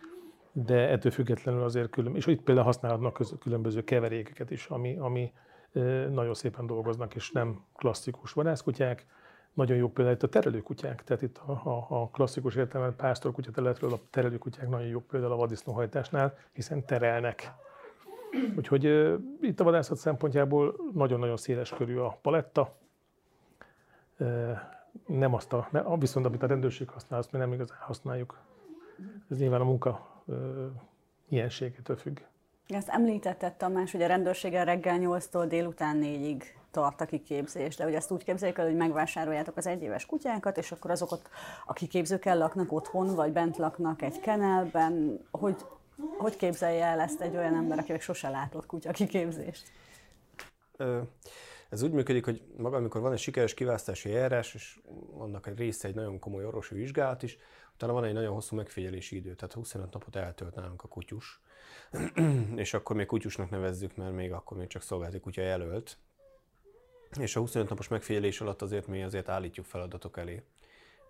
de 0.53 0.89
ettől 0.89 1.13
függetlenül 1.13 1.63
azért 1.63 1.91
külön, 1.91 2.17
és 2.17 2.27
itt 2.27 2.43
például 2.43 2.67
használhatnak 2.67 3.39
különböző 3.41 3.85
keverékeket 3.85 4.51
is, 4.51 4.67
ami, 4.67 4.97
ami 4.99 5.33
nagyon 6.11 6.35
szépen 6.35 6.67
dolgoznak, 6.67 7.15
és 7.15 7.31
nem 7.31 7.65
klasszikus 7.77 8.33
vadászkutyák. 8.33 9.07
nagyon 9.53 9.77
jó 9.77 9.89
példa 9.89 10.11
itt 10.11 10.23
a 10.23 10.29
terelőkutyák, 10.29 11.05
tehát 11.05 11.23
itt 11.23 11.39
a, 11.39 11.53
a, 11.53 11.87
a 11.89 12.09
klasszikus 12.09 12.55
értelemben 12.55 12.97
pásztorkutya 12.97 13.51
területről 13.51 13.93
a 13.93 14.01
terelőkutyák 14.11 14.69
nagyon 14.69 14.87
jó 14.87 15.01
példa 15.01 15.33
a 15.33 15.37
vadisznóhajtásnál, 15.37 16.37
hiszen 16.53 16.85
terelnek. 16.87 17.53
Úgyhogy 18.57 18.85
itt 19.41 19.61
a 19.61 19.65
vadászat 19.65 19.97
szempontjából 19.97 20.75
nagyon-nagyon 20.95 21.37
széles 21.37 21.71
körű 21.71 21.97
a 21.97 22.19
paletta. 22.23 22.77
Nem 25.07 25.35
azt 25.35 25.53
a, 25.53 25.69
viszont 25.99 26.27
amit 26.27 26.43
a 26.43 26.47
rendőrség 26.47 26.89
használ, 26.89 27.19
azt 27.19 27.33
mi 27.33 27.39
nem 27.39 27.53
igazán 27.53 27.79
használjuk. 27.81 28.39
Ez 29.31 29.39
nyilván 29.39 29.61
a 29.61 29.65
munka 29.65 30.23
ilyenségétől 31.29 31.97
függ. 31.97 32.19
Ezt 32.69 32.89
említetted 32.89 33.55
Tamás, 33.55 33.93
hogy 33.93 34.03
a 34.03 34.07
rendőrséggel 34.07 34.65
reggel 34.65 34.99
8-tól 35.01 35.45
délután 35.49 36.01
4-ig 36.03 36.43
tart 36.71 37.01
a 37.01 37.05
kiképzés, 37.05 37.77
de 37.77 37.85
hogy 37.85 37.95
ezt 37.95 38.11
úgy 38.11 38.25
képzeljük 38.25 38.59
el, 38.59 38.67
hogy 38.67 38.77
megvásároljátok 38.77 39.57
az 39.57 39.67
egyéves 39.67 40.07
kutyákat, 40.07 40.59
és 40.59 40.73
akkor 40.73 40.91
azokat 40.91 41.31
a 41.67 41.73
kiképzőkkel 41.73 42.39
laknak 42.39 42.73
otthon, 42.73 43.15
vagy 43.15 43.33
bent 43.33 43.57
laknak 43.57 44.03
egy 44.03 44.21
kenelben, 44.21 45.21
hogy, 45.31 45.57
hogy 46.19 46.37
képzelje 46.37 46.85
el 46.85 47.01
ezt 47.01 47.21
egy 47.21 47.37
olyan 47.37 47.55
ember, 47.55 47.79
akinek 47.79 48.01
sose 48.01 48.29
látott 48.29 48.67
kutya 48.67 48.91
kiképzést? 48.91 49.73
Ez 51.69 51.83
úgy 51.83 51.93
működik, 51.93 52.25
hogy 52.25 52.43
maga, 52.57 52.77
amikor 52.77 53.01
van 53.01 53.13
egy 53.13 53.19
sikeres 53.19 53.55
kiválasztási 53.55 54.13
eljárás, 54.13 54.55
és 54.55 54.81
annak 55.19 55.47
egy 55.47 55.59
része 55.59 55.89
egy 55.89 55.95
nagyon 55.95 56.19
komoly 56.19 56.45
orvosi 56.45 56.75
vizsgálat 56.75 57.23
is, 57.23 57.39
utána 57.75 57.93
van 57.93 58.05
egy 58.05 58.13
nagyon 58.13 58.33
hosszú 58.33 58.57
megfigyelési 58.57 59.17
idő, 59.17 59.35
tehát 59.35 59.55
25 59.55 59.93
napot 59.93 60.17
eltölt 60.17 60.55
nálunk 60.55 60.83
a 60.83 60.89
kutyus. 60.89 61.41
és 62.57 62.75
akkor 62.75 62.97
még 62.97 63.07
kutyusnak 63.07 63.51
nevezzük, 63.51 63.97
mert 63.97 64.15
még 64.15 64.33
akkor 64.33 64.57
még 64.57 64.67
csak 64.67 64.83
szolgálati 64.83 65.21
kutya 65.21 65.43
jelölt. 65.43 65.97
És 67.21 67.37
a 67.37 67.41
25 67.41 67.69
napos 67.69 67.89
megfigyelés 67.89 68.41
alatt 68.41 68.63
azért 68.63 68.87
mi 68.87 69.03
azért 69.03 69.29
állítjuk 69.29 69.67
feladatok 69.67 70.17
elé 70.17 70.43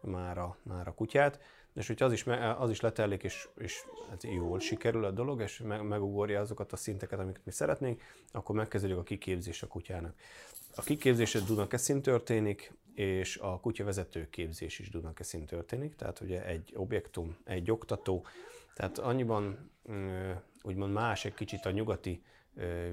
már 0.00 0.38
a, 0.38 0.56
már 0.62 0.88
a 0.88 0.94
kutyát, 0.94 1.40
és 1.74 1.86
hogyha 1.86 2.04
az 2.04 2.12
is, 2.12 2.26
az 2.58 2.70
is 2.70 2.80
letellik, 2.80 3.22
és, 3.22 3.48
és 3.58 3.84
ez 4.16 4.24
jól 4.24 4.60
sikerül 4.60 5.04
a 5.04 5.10
dolog, 5.10 5.40
és 5.40 5.58
meg, 5.58 5.82
megugorja 5.82 6.40
azokat 6.40 6.72
a 6.72 6.76
szinteket, 6.76 7.18
amiket 7.18 7.44
mi 7.44 7.50
szeretnénk, 7.50 8.02
akkor 8.32 8.54
megkezdődik 8.54 8.96
a 8.96 9.02
kiképzés 9.02 9.62
a 9.62 9.66
kutyának. 9.66 10.14
A 10.76 10.82
kiképzés 10.82 11.32
Dunakeszin 11.32 12.02
történik, 12.02 12.72
és 12.94 13.36
a 13.36 13.60
kutyavezető 13.60 14.28
képzés 14.30 14.78
is 14.78 14.90
Dunakeszin 14.90 15.46
történik, 15.46 15.96
tehát 15.96 16.20
ugye 16.20 16.44
egy 16.44 16.72
objektum, 16.74 17.36
egy 17.44 17.70
oktató, 17.70 18.26
tehát 18.78 18.98
annyiban 18.98 19.70
úgymond 20.62 20.92
más 20.92 21.24
egy 21.24 21.34
kicsit 21.34 21.66
a 21.66 21.70
nyugati 21.70 22.22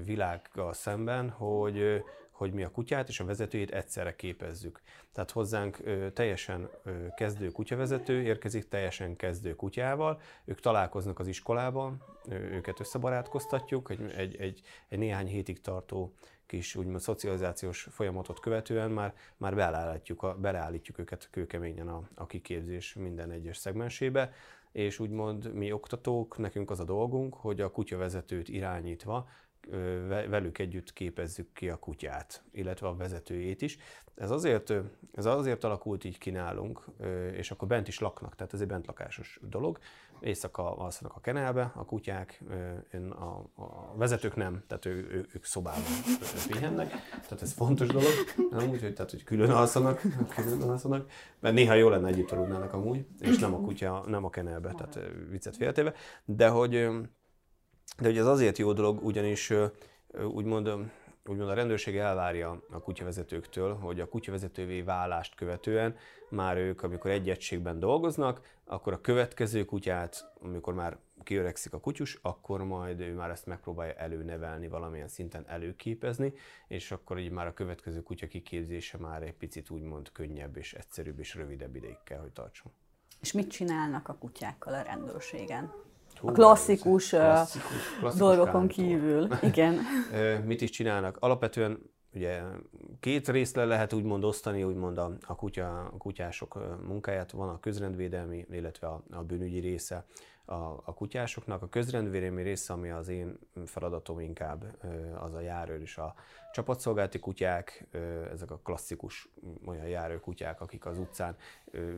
világgal 0.04 0.72
szemben, 0.72 1.30
hogy 1.30 2.02
hogy 2.30 2.52
mi 2.52 2.62
a 2.62 2.70
kutyát 2.70 3.08
és 3.08 3.20
a 3.20 3.24
vezetőjét 3.24 3.70
egyszerre 3.70 4.16
képezzük. 4.16 4.80
Tehát 5.12 5.30
hozzánk 5.30 5.82
teljesen 6.12 6.68
kezdő 7.14 7.50
kutyavezető 7.50 8.22
érkezik 8.22 8.68
teljesen 8.68 9.16
kezdő 9.16 9.54
kutyával, 9.54 10.20
ők 10.44 10.60
találkoznak 10.60 11.18
az 11.18 11.26
iskolában, 11.26 12.02
őket 12.30 12.80
összebarátkoztatjuk, 12.80 13.90
egy, 13.90 14.12
egy, 14.16 14.36
egy, 14.36 14.60
egy 14.88 14.98
néhány 14.98 15.26
hétig 15.26 15.60
tartó 15.60 16.14
kis 16.46 16.76
úgymond 16.76 17.00
szocializációs 17.00 17.88
folyamatot 17.90 18.40
követően 18.40 18.90
már, 18.90 19.14
már 19.36 19.54
beleállítjuk, 19.54 20.22
a, 20.22 20.34
beleállítjuk 20.34 20.98
őket 20.98 21.28
kőkeményen 21.30 21.88
a, 21.88 22.08
a 22.14 22.26
kiképzés 22.26 22.94
minden 22.94 23.30
egyes 23.30 23.56
szegmensébe, 23.56 24.32
és 24.72 24.98
úgymond 24.98 25.52
mi 25.52 25.72
oktatók, 25.72 26.38
nekünk 26.38 26.70
az 26.70 26.80
a 26.80 26.84
dolgunk, 26.84 27.34
hogy 27.34 27.60
a 27.60 27.70
kutyavezetőt 27.70 28.48
irányítva 28.48 29.28
velük 30.28 30.58
együtt 30.58 30.92
képezzük 30.92 31.52
ki 31.52 31.68
a 31.68 31.76
kutyát, 31.76 32.42
illetve 32.52 32.86
a 32.86 32.96
vezetőjét 32.96 33.62
is. 33.62 33.78
Ez 34.14 34.30
azért, 34.30 34.72
ez 35.12 35.24
azért 35.24 35.64
alakult 35.64 36.04
így 36.04 36.18
ki 36.18 36.30
nálunk, 36.30 36.84
és 37.32 37.50
akkor 37.50 37.68
bent 37.68 37.88
is 37.88 37.98
laknak, 37.98 38.34
tehát 38.34 38.52
ez 38.52 38.60
egy 38.60 38.66
bentlakásos 38.66 39.40
dolog. 39.42 39.78
Éjszaka 40.20 40.76
alszanak 40.76 41.12
a 41.16 41.20
kenelbe 41.20 41.72
a 41.74 41.84
kutyák, 41.84 42.42
a, 43.10 43.62
a 43.62 43.96
vezetők 43.96 44.36
nem, 44.36 44.62
tehát 44.66 44.84
ő, 44.84 44.90
ő, 44.90 45.26
ők 45.34 45.44
szobában 45.44 45.82
pihennek, 46.48 46.88
tehát 47.10 47.42
ez 47.42 47.52
fontos 47.52 47.88
dolog, 47.88 48.12
nem 48.50 48.68
úgy, 48.68 48.80
hogy, 48.80 48.94
tehát, 48.94 49.10
hogy 49.10 49.24
külön 49.24 49.50
alszanak, 49.50 50.00
külön 50.34 50.62
alszanak, 50.62 51.10
mert 51.40 51.54
néha 51.54 51.74
jó 51.74 51.88
lenne 51.88 52.08
együtt 52.08 52.30
aludnának 52.30 52.72
amúgy, 52.72 53.06
és 53.18 53.38
nem 53.38 53.54
a 53.54 53.60
kutya, 53.60 54.04
nem 54.06 54.24
a 54.24 54.30
kenelbe, 54.30 54.72
tehát 54.72 54.98
viccet 55.30 55.56
féltéve, 55.56 55.94
de 56.24 56.48
hogy 56.48 56.88
de 57.98 58.08
hogy 58.08 58.18
ez 58.18 58.26
azért 58.26 58.58
jó 58.58 58.72
dolog, 58.72 59.04
ugyanis 59.04 59.52
úgymond, 60.34 60.70
úgymond 61.28 61.50
a 61.50 61.54
rendőrség 61.54 61.96
elvárja 61.96 62.62
a 62.70 62.80
kutyavezetőktől, 62.80 63.74
hogy 63.74 64.00
a 64.00 64.08
kutyavezetővé 64.08 64.80
válást 64.80 65.34
követően 65.34 65.96
már 66.28 66.56
ők, 66.56 66.82
amikor 66.82 67.10
egy 67.10 67.30
egységben 67.30 67.78
dolgoznak, 67.78 68.40
akkor 68.64 68.92
a 68.92 69.00
következő 69.00 69.64
kutyát, 69.64 70.32
amikor 70.40 70.74
már 70.74 70.98
kiöregszik 71.22 71.72
a 71.72 71.80
kutyus, 71.80 72.18
akkor 72.22 72.64
majd 72.64 73.00
ő 73.00 73.14
már 73.14 73.30
ezt 73.30 73.46
megpróbálja 73.46 73.92
előnevelni, 73.92 74.68
valamilyen 74.68 75.08
szinten 75.08 75.44
előképezni, 75.48 76.32
és 76.68 76.90
akkor 76.90 77.18
így 77.18 77.30
már 77.30 77.46
a 77.46 77.54
következő 77.54 78.02
kutya 78.02 78.26
kiképzése 78.26 78.98
már 78.98 79.22
egy 79.22 79.34
picit 79.34 79.70
úgymond 79.70 80.12
könnyebb 80.12 80.56
és 80.56 80.74
egyszerűbb 80.74 81.18
és 81.18 81.34
rövidebb 81.34 81.76
ideig 81.76 81.98
kell, 82.04 82.20
hogy 82.20 82.32
tartson. 82.32 82.72
És 83.20 83.32
mit 83.32 83.50
csinálnak 83.50 84.08
a 84.08 84.14
kutyákkal 84.14 84.74
a 84.74 84.82
rendőrségen? 84.82 85.85
A 86.22 86.32
klasszikus, 86.32 87.08
klasszikus, 87.08 87.70
klasszikus 87.98 88.14
dolgokon 88.18 88.52
kántól. 88.52 88.68
kívül. 88.68 89.28
Igen. 89.50 89.78
Mit 90.44 90.60
is 90.60 90.70
csinálnak? 90.70 91.16
Alapvetően 91.20 91.78
ugye 92.14 92.42
két 93.00 93.28
részre 93.28 93.64
lehet 93.64 93.92
úgymond 93.92 94.24
osztani 94.24 94.62
úgymond 94.62 94.98
a, 94.98 95.12
a, 95.26 95.34
kutya, 95.34 95.90
a 95.92 95.96
kutyások 95.98 96.78
munkáját. 96.86 97.30
Van 97.30 97.48
a 97.48 97.60
közrendvédelmi, 97.60 98.46
illetve 98.50 98.86
a, 98.86 99.02
a 99.10 99.22
bűnügyi 99.22 99.58
része 99.58 100.06
a, 100.46 100.82
a 100.84 100.94
kutyásoknak. 100.94 101.62
A 101.62 101.68
közrendvédelmi 101.68 102.42
része, 102.42 102.72
ami 102.72 102.90
az 102.90 103.08
én 103.08 103.38
feladatom 103.64 104.20
inkább, 104.20 104.64
az 105.18 105.34
a 105.34 105.40
járőr 105.40 105.80
és 105.80 105.96
a 105.96 106.14
csapatszolgálati 106.52 107.18
kutyák, 107.18 107.86
ezek 108.32 108.50
a 108.50 108.58
klasszikus 108.58 109.28
olyan 109.64 109.86
járőkutyák, 109.86 110.60
akik 110.60 110.86
az 110.86 110.98
utcán 110.98 111.36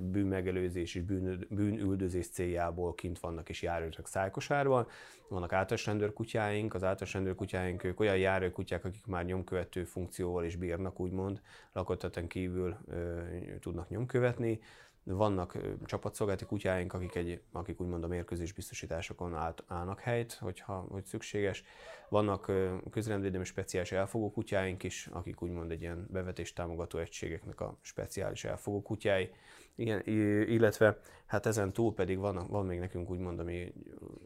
bűnmegelőzés 0.00 0.94
és 0.94 1.02
bűn, 1.02 1.46
bűnüldözés 1.50 2.28
céljából 2.28 2.94
kint 2.94 3.18
vannak 3.18 3.48
és 3.48 3.62
járőrök 3.62 4.06
szájkosárban. 4.06 4.86
Vannak 5.28 5.52
általános 5.52 5.86
rendőrkutyáink, 5.86 6.74
az 6.74 6.82
általános 6.82 7.12
rendőrkutyáink 7.12 7.84
ők 7.84 8.00
olyan 8.00 8.16
járőkutyák, 8.16 8.84
akik 8.84 9.06
már 9.06 9.24
nyomkövető 9.24 9.84
funkcióval 9.84 10.44
is 10.44 10.56
bírnak, 10.56 11.00
úgymond, 11.00 11.40
lakottatán 11.72 12.26
kívül 12.26 12.76
ö, 12.86 13.20
tudnak 13.60 13.88
nyomkövetni 13.88 14.60
vannak 15.04 15.58
csapatszolgálati 15.84 16.44
kutyáink, 16.44 16.92
akik, 16.92 17.14
egy, 17.14 17.42
akik 17.52 17.80
úgymond 17.80 18.04
a 18.04 18.06
mérkőzés 18.06 18.52
biztosításokon 18.52 19.34
állt, 19.34 19.64
állnak 19.66 20.00
helyt, 20.00 20.32
hogyha 20.32 20.86
hogy 20.90 21.04
szükséges. 21.04 21.64
Vannak 22.08 22.52
közrendvédelmi 22.90 23.44
speciális 23.44 23.92
elfogó 23.92 24.30
kutyáink 24.30 24.82
is, 24.82 25.08
akik 25.12 25.42
úgymond 25.42 25.70
egy 25.70 25.80
ilyen 25.80 26.06
bevetés 26.10 26.52
támogató 26.52 26.98
egységeknek 26.98 27.60
a 27.60 27.78
speciális 27.80 28.44
elfogó 28.44 28.82
kutyái. 28.82 29.30
Igen, 29.74 30.02
illetve 30.46 30.98
hát 31.26 31.46
ezen 31.46 31.72
túl 31.72 31.94
pedig 31.94 32.18
van, 32.18 32.46
van 32.48 32.66
még 32.66 32.78
nekünk 32.78 33.10
úgymond, 33.10 33.38
ami 33.38 33.72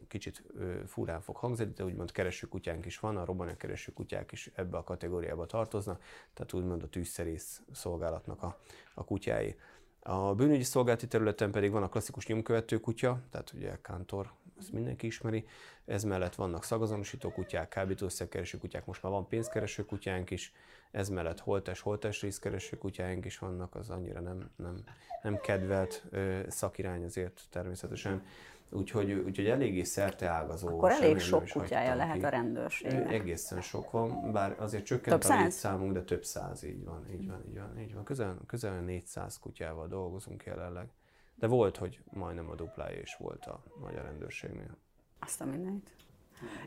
kicsit 0.07 0.43
furán 0.85 1.21
fog 1.21 1.35
hangzani, 1.35 1.71
de 1.73 1.83
úgymond 1.83 2.11
kereső 2.11 2.47
kutyánk 2.47 2.85
is 2.85 2.99
van, 2.99 3.17
a 3.17 3.25
robbanő 3.25 3.55
kereső 3.55 3.91
kutyák 3.91 4.31
is 4.31 4.51
ebbe 4.55 4.77
a 4.77 4.83
kategóriába 4.83 5.45
tartoznak, 5.45 6.03
tehát 6.33 6.53
úgymond 6.53 6.83
a 6.83 6.89
tűzszerész 6.89 7.61
szolgálatnak 7.71 8.43
a, 8.43 8.59
a 8.93 9.03
kutyái. 9.03 9.55
A 10.05 10.35
bűnügyi 10.35 10.63
szolgálati 10.63 11.07
területen 11.07 11.51
pedig 11.51 11.71
van 11.71 11.83
a 11.83 11.89
klasszikus 11.89 12.27
nyomkövető 12.27 12.79
kutya, 12.79 13.19
tehát 13.31 13.53
ugye 13.53 13.77
Kantor, 13.81 14.31
ezt 14.59 14.71
mindenki 14.71 15.05
ismeri. 15.05 15.45
Ez 15.85 16.03
mellett 16.03 16.35
vannak 16.35 16.63
szagazonosító 16.63 17.31
kutyák, 17.31 17.69
kábítószerkereső 17.69 18.57
kutyák, 18.57 18.85
most 18.85 19.03
már 19.03 19.11
van 19.11 19.27
pénzkereső 19.27 19.85
kutyánk 19.85 20.29
is, 20.29 20.53
ez 20.91 21.09
mellett 21.09 21.39
holtes, 21.39 21.79
holtes 21.79 22.21
részkereső 22.21 22.77
kutyáink 22.77 23.25
is 23.25 23.37
vannak, 23.37 23.75
az 23.75 23.89
annyira 23.89 24.19
nem, 24.19 24.49
nem, 24.55 24.83
nem 25.21 25.39
kedvelt 25.39 26.03
ö, 26.09 26.39
szakirány 26.47 27.03
azért 27.03 27.41
természetesen. 27.49 28.25
Úgyhogy, 28.73 29.11
úgyhogy 29.11 29.45
eléggé 29.45 29.83
szerte 29.83 30.27
ágazó. 30.27 30.67
Akkor 30.67 30.91
elég 30.91 31.19
sok 31.19 31.47
kutyája 31.47 31.95
lehet 31.95 32.17
ki. 32.17 32.25
a 32.25 32.29
rendőrségnek. 32.29 33.11
Egészen 33.11 33.61
sok 33.61 33.91
van, 33.91 34.31
bár 34.31 34.55
azért 34.59 34.85
csökkent 34.85 35.23
a 35.23 35.41
létszámunk, 35.41 35.93
de 35.93 36.03
több 36.03 36.23
száz, 36.23 36.63
így 36.63 36.83
van, 36.83 37.05
így 37.11 37.27
van, 37.27 37.43
így 37.49 37.57
van, 37.57 37.79
így 37.79 37.93
van. 37.93 38.03
Közel, 38.03 38.37
közel 38.47 38.79
400 38.79 39.39
kutyával 39.39 39.87
dolgozunk 39.87 40.43
jelenleg. 40.43 40.87
De 41.35 41.47
volt, 41.47 41.77
hogy 41.77 41.99
majdnem 42.13 42.49
a 42.49 42.55
duplája 42.55 42.99
is 42.99 43.15
volt 43.15 43.45
a 43.45 43.63
magyar 43.79 44.03
rendőrségnél. 44.03 44.77
Azt 45.19 45.41
a 45.41 45.45
mindent. 45.45 45.89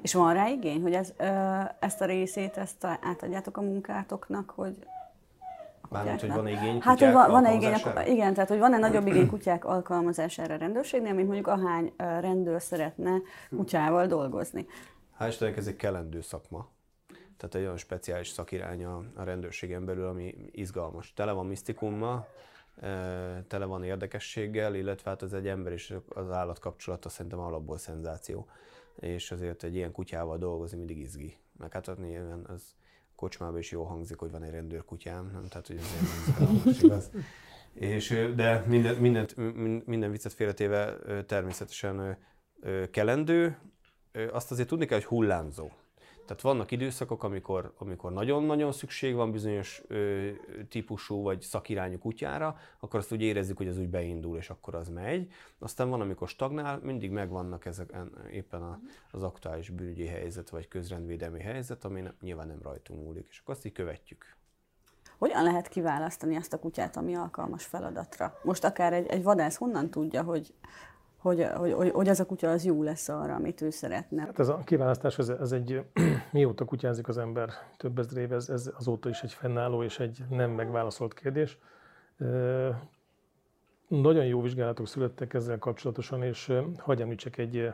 És 0.02 0.14
van 0.14 0.34
rá 0.34 0.48
igény, 0.48 0.82
hogy 0.82 0.94
ez, 0.94 1.12
ö, 1.16 1.25
ezt 1.80 2.00
a 2.00 2.04
részét 2.04 2.56
ezt 2.56 2.84
a, 2.84 2.98
átadjátok 3.02 3.56
a 3.56 3.60
munkátoknak, 3.60 4.50
hogy 4.50 4.76
Mármint, 5.88 6.20
hogy 6.20 6.32
van 6.32 6.48
igény 6.48 6.80
Hát, 6.80 6.98
hogy 6.98 7.12
van, 7.12 7.30
van-e 7.30 7.54
igény, 7.54 7.74
igen, 8.06 8.34
tehát 8.34 8.48
hogy 8.48 8.58
van-e 8.58 8.78
nagyobb 8.78 9.06
igény 9.06 9.28
kutyák 9.36 9.64
alkalmazására 9.64 10.54
a 10.54 10.58
rendőrségnél, 10.58 11.14
mint 11.14 11.26
mondjuk 11.26 11.46
ahány 11.46 11.92
rendőr 11.96 12.62
szeretne 12.62 13.20
kutyával 13.56 14.06
dolgozni. 14.06 14.66
Hál' 15.18 15.28
Istennek 15.28 15.56
ez 15.56 15.66
egy 15.66 15.76
kelendő 15.76 16.20
szakma. 16.20 16.68
Tehát 17.36 17.54
egy 17.54 17.62
olyan 17.62 17.76
speciális 17.76 18.28
szakirány 18.28 18.84
a, 18.84 19.02
a 19.14 19.22
rendőrségen 19.22 19.84
belül, 19.84 20.06
ami 20.06 20.34
izgalmas. 20.50 21.12
Tele 21.14 21.32
van 21.32 21.46
misztikummal, 21.46 22.28
tele 23.48 23.64
van 23.64 23.84
érdekességgel, 23.84 24.74
illetve 24.74 25.10
hát 25.10 25.22
az 25.22 25.34
egy 25.34 25.48
ember 25.48 25.72
és 25.72 25.94
az 26.08 26.30
állat 26.30 26.58
kapcsolata 26.58 27.08
szerintem 27.08 27.40
alapból 27.40 27.78
szenzáció. 27.78 28.48
És 28.96 29.30
azért 29.30 29.62
egy 29.62 29.74
ilyen 29.74 29.92
kutyával 29.92 30.38
dolgozni 30.38 30.76
mindig 30.76 30.98
izgi. 30.98 31.36
Meg 31.58 31.72
hát 31.72 31.96
nyilván 31.96 32.44
az 32.48 32.62
kocsmában 33.16 33.58
is 33.58 33.70
jól 33.70 33.85
hangzik, 33.85 34.18
hogy 34.18 34.30
van 34.30 34.42
egy 34.42 34.50
rendőrkutyám, 34.50 35.30
nem? 35.32 35.49
Tehát, 35.49 35.66
hogy 35.66 35.76
azért 35.76 36.82
igaz. 36.82 37.11
És, 37.75 38.30
de 38.35 38.64
minden, 38.66 38.96
mindent, 38.96 39.37
minden 39.87 40.11
viccet 40.11 40.32
félretéve 40.32 40.96
természetesen 41.26 42.18
kelendő, 42.90 43.58
azt 44.32 44.50
azért 44.50 44.68
tudni 44.68 44.87
kell, 44.87 44.99
hogy 44.99 45.06
hullámzó. 45.06 45.70
Tehát 46.26 46.42
vannak 46.42 46.71
időszakok, 46.71 47.23
amikor, 47.23 47.75
amikor 47.78 48.12
nagyon-nagyon 48.12 48.73
szükség 48.73 49.14
van 49.14 49.30
bizonyos 49.30 49.83
ö, 49.87 50.28
típusú 50.68 51.23
vagy 51.23 51.40
szakirányú 51.40 51.99
kutyára, 51.99 52.56
akkor 52.80 52.99
azt 52.99 53.12
úgy 53.12 53.23
érezzük, 53.23 53.56
hogy 53.56 53.68
az 53.68 53.78
úgy 53.78 53.88
beindul, 53.88 54.37
és 54.37 54.50
akkor 54.50 54.75
az 54.75 54.88
megy. 54.88 55.33
Aztán 55.59 55.88
van, 55.88 56.00
amikor 56.00 56.28
stagnál, 56.28 56.80
mindig 56.83 57.11
megvannak 57.11 57.66
ezek 57.66 57.95
éppen 58.30 58.62
a, 58.62 58.80
az 59.11 59.23
aktuális 59.23 59.71
bűnügyi 59.71 60.06
helyzet, 60.06 60.50
vagy 60.50 60.68
közrendvédelmi 60.68 61.40
helyzet, 61.40 61.85
ami 61.85 62.02
nyilván 62.21 62.47
nem 62.47 62.62
rajtunk 62.62 63.04
múlik, 63.04 63.26
és 63.30 63.38
akkor 63.38 63.54
azt 63.54 63.66
így 63.66 63.73
követjük. 63.73 64.37
Hogyan 65.18 65.42
lehet 65.42 65.68
kiválasztani 65.68 66.37
azt 66.37 66.52
a 66.52 66.59
kutyát, 66.59 66.97
ami 66.97 67.14
alkalmas 67.14 67.64
feladatra? 67.64 68.38
Most 68.42 68.64
akár 68.64 68.92
egy, 68.92 69.06
egy 69.06 69.23
vadász 69.23 69.56
honnan 69.56 69.90
tudja, 69.90 70.23
hogy 70.23 70.54
hogy, 71.26 71.73
hogy, 71.75 71.90
hogy 71.90 72.09
az 72.09 72.21
a 72.21 72.26
kutya 72.26 72.50
az 72.50 72.64
jó 72.64 72.83
lesz 72.83 73.09
arra, 73.09 73.35
amit 73.35 73.61
ő 73.61 73.71
szeretne. 73.71 74.21
Hát 74.23 74.38
ez 74.38 74.49
a 74.49 74.61
kiválasztás, 74.64 75.18
ez, 75.18 75.28
ez 75.28 75.52
egy, 75.52 75.85
mióta 76.33 76.64
kutyázik 76.64 77.09
az 77.09 77.18
ember 77.18 77.50
több 77.76 77.99
ezer 77.99 78.23
év, 78.23 78.33
ez, 78.33 78.49
ez 78.49 78.71
azóta 78.78 79.09
is 79.09 79.23
egy 79.23 79.33
fennálló 79.33 79.83
és 79.83 79.99
egy 79.99 80.25
nem 80.30 80.50
megválaszolt 80.50 81.14
kérdés. 81.14 81.59
Nagyon 83.88 84.25
jó 84.25 84.40
vizsgálatok 84.40 84.87
születtek 84.87 85.35
ezzel 85.35 85.59
kapcsolatosan, 85.59 86.23
és 86.23 86.52
hagyj 86.78 87.02
említsek 87.02 87.38
egy, 87.38 87.73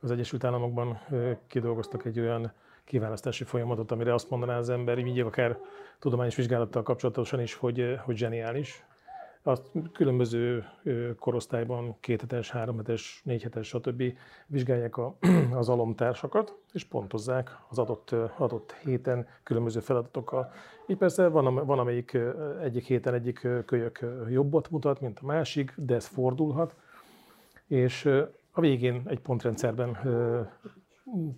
az 0.00 0.10
Egyesült 0.10 0.44
Államokban 0.44 1.00
kidolgoztak 1.46 2.04
egy 2.04 2.20
olyan 2.20 2.52
kiválasztási 2.84 3.44
folyamatot, 3.44 3.90
amire 3.90 4.14
azt 4.14 4.30
mondaná 4.30 4.58
az 4.58 4.68
ember, 4.68 4.98
így 4.98 5.20
akár 5.20 5.58
tudományos 5.98 6.34
vizsgálattal 6.36 6.82
kapcsolatosan 6.82 7.40
is, 7.40 7.54
hogy, 7.54 7.98
hogy 8.04 8.16
zseniális, 8.16 8.84
azt 9.42 9.70
különböző 9.92 10.64
korosztályban, 11.18 11.96
kéthetes, 12.00 12.50
háromhetes, 12.50 13.20
négyhetes, 13.24 13.66
stb. 13.66 14.02
vizsgálják 14.46 14.96
a, 14.96 15.16
az 15.60 15.68
alomtársakat, 15.68 16.56
és 16.72 16.84
pontozzák 16.84 17.58
az 17.68 17.78
adott, 17.78 18.10
adott 18.36 18.72
héten 18.72 19.26
különböző 19.42 19.80
feladatokkal. 19.80 20.52
Így 20.86 20.96
persze 20.96 21.28
van, 21.28 21.66
van, 21.66 21.78
amelyik 21.78 22.18
egyik 22.62 22.84
héten 22.84 23.14
egyik 23.14 23.48
kölyök 23.66 24.06
jobbat 24.28 24.70
mutat, 24.70 25.00
mint 25.00 25.18
a 25.22 25.26
másik, 25.26 25.74
de 25.76 25.94
ez 25.94 26.06
fordulhat. 26.06 26.76
És 27.66 28.04
a 28.50 28.60
végén 28.60 29.02
egy 29.06 29.20
pontrendszerben 29.20 29.98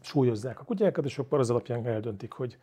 súlyozzák 0.00 0.60
a 0.60 0.64
kutyákat, 0.64 1.04
és 1.04 1.18
akkor 1.18 1.38
az 1.38 1.50
alapján 1.50 1.86
eldöntik, 1.86 2.32
hogy, 2.32 2.58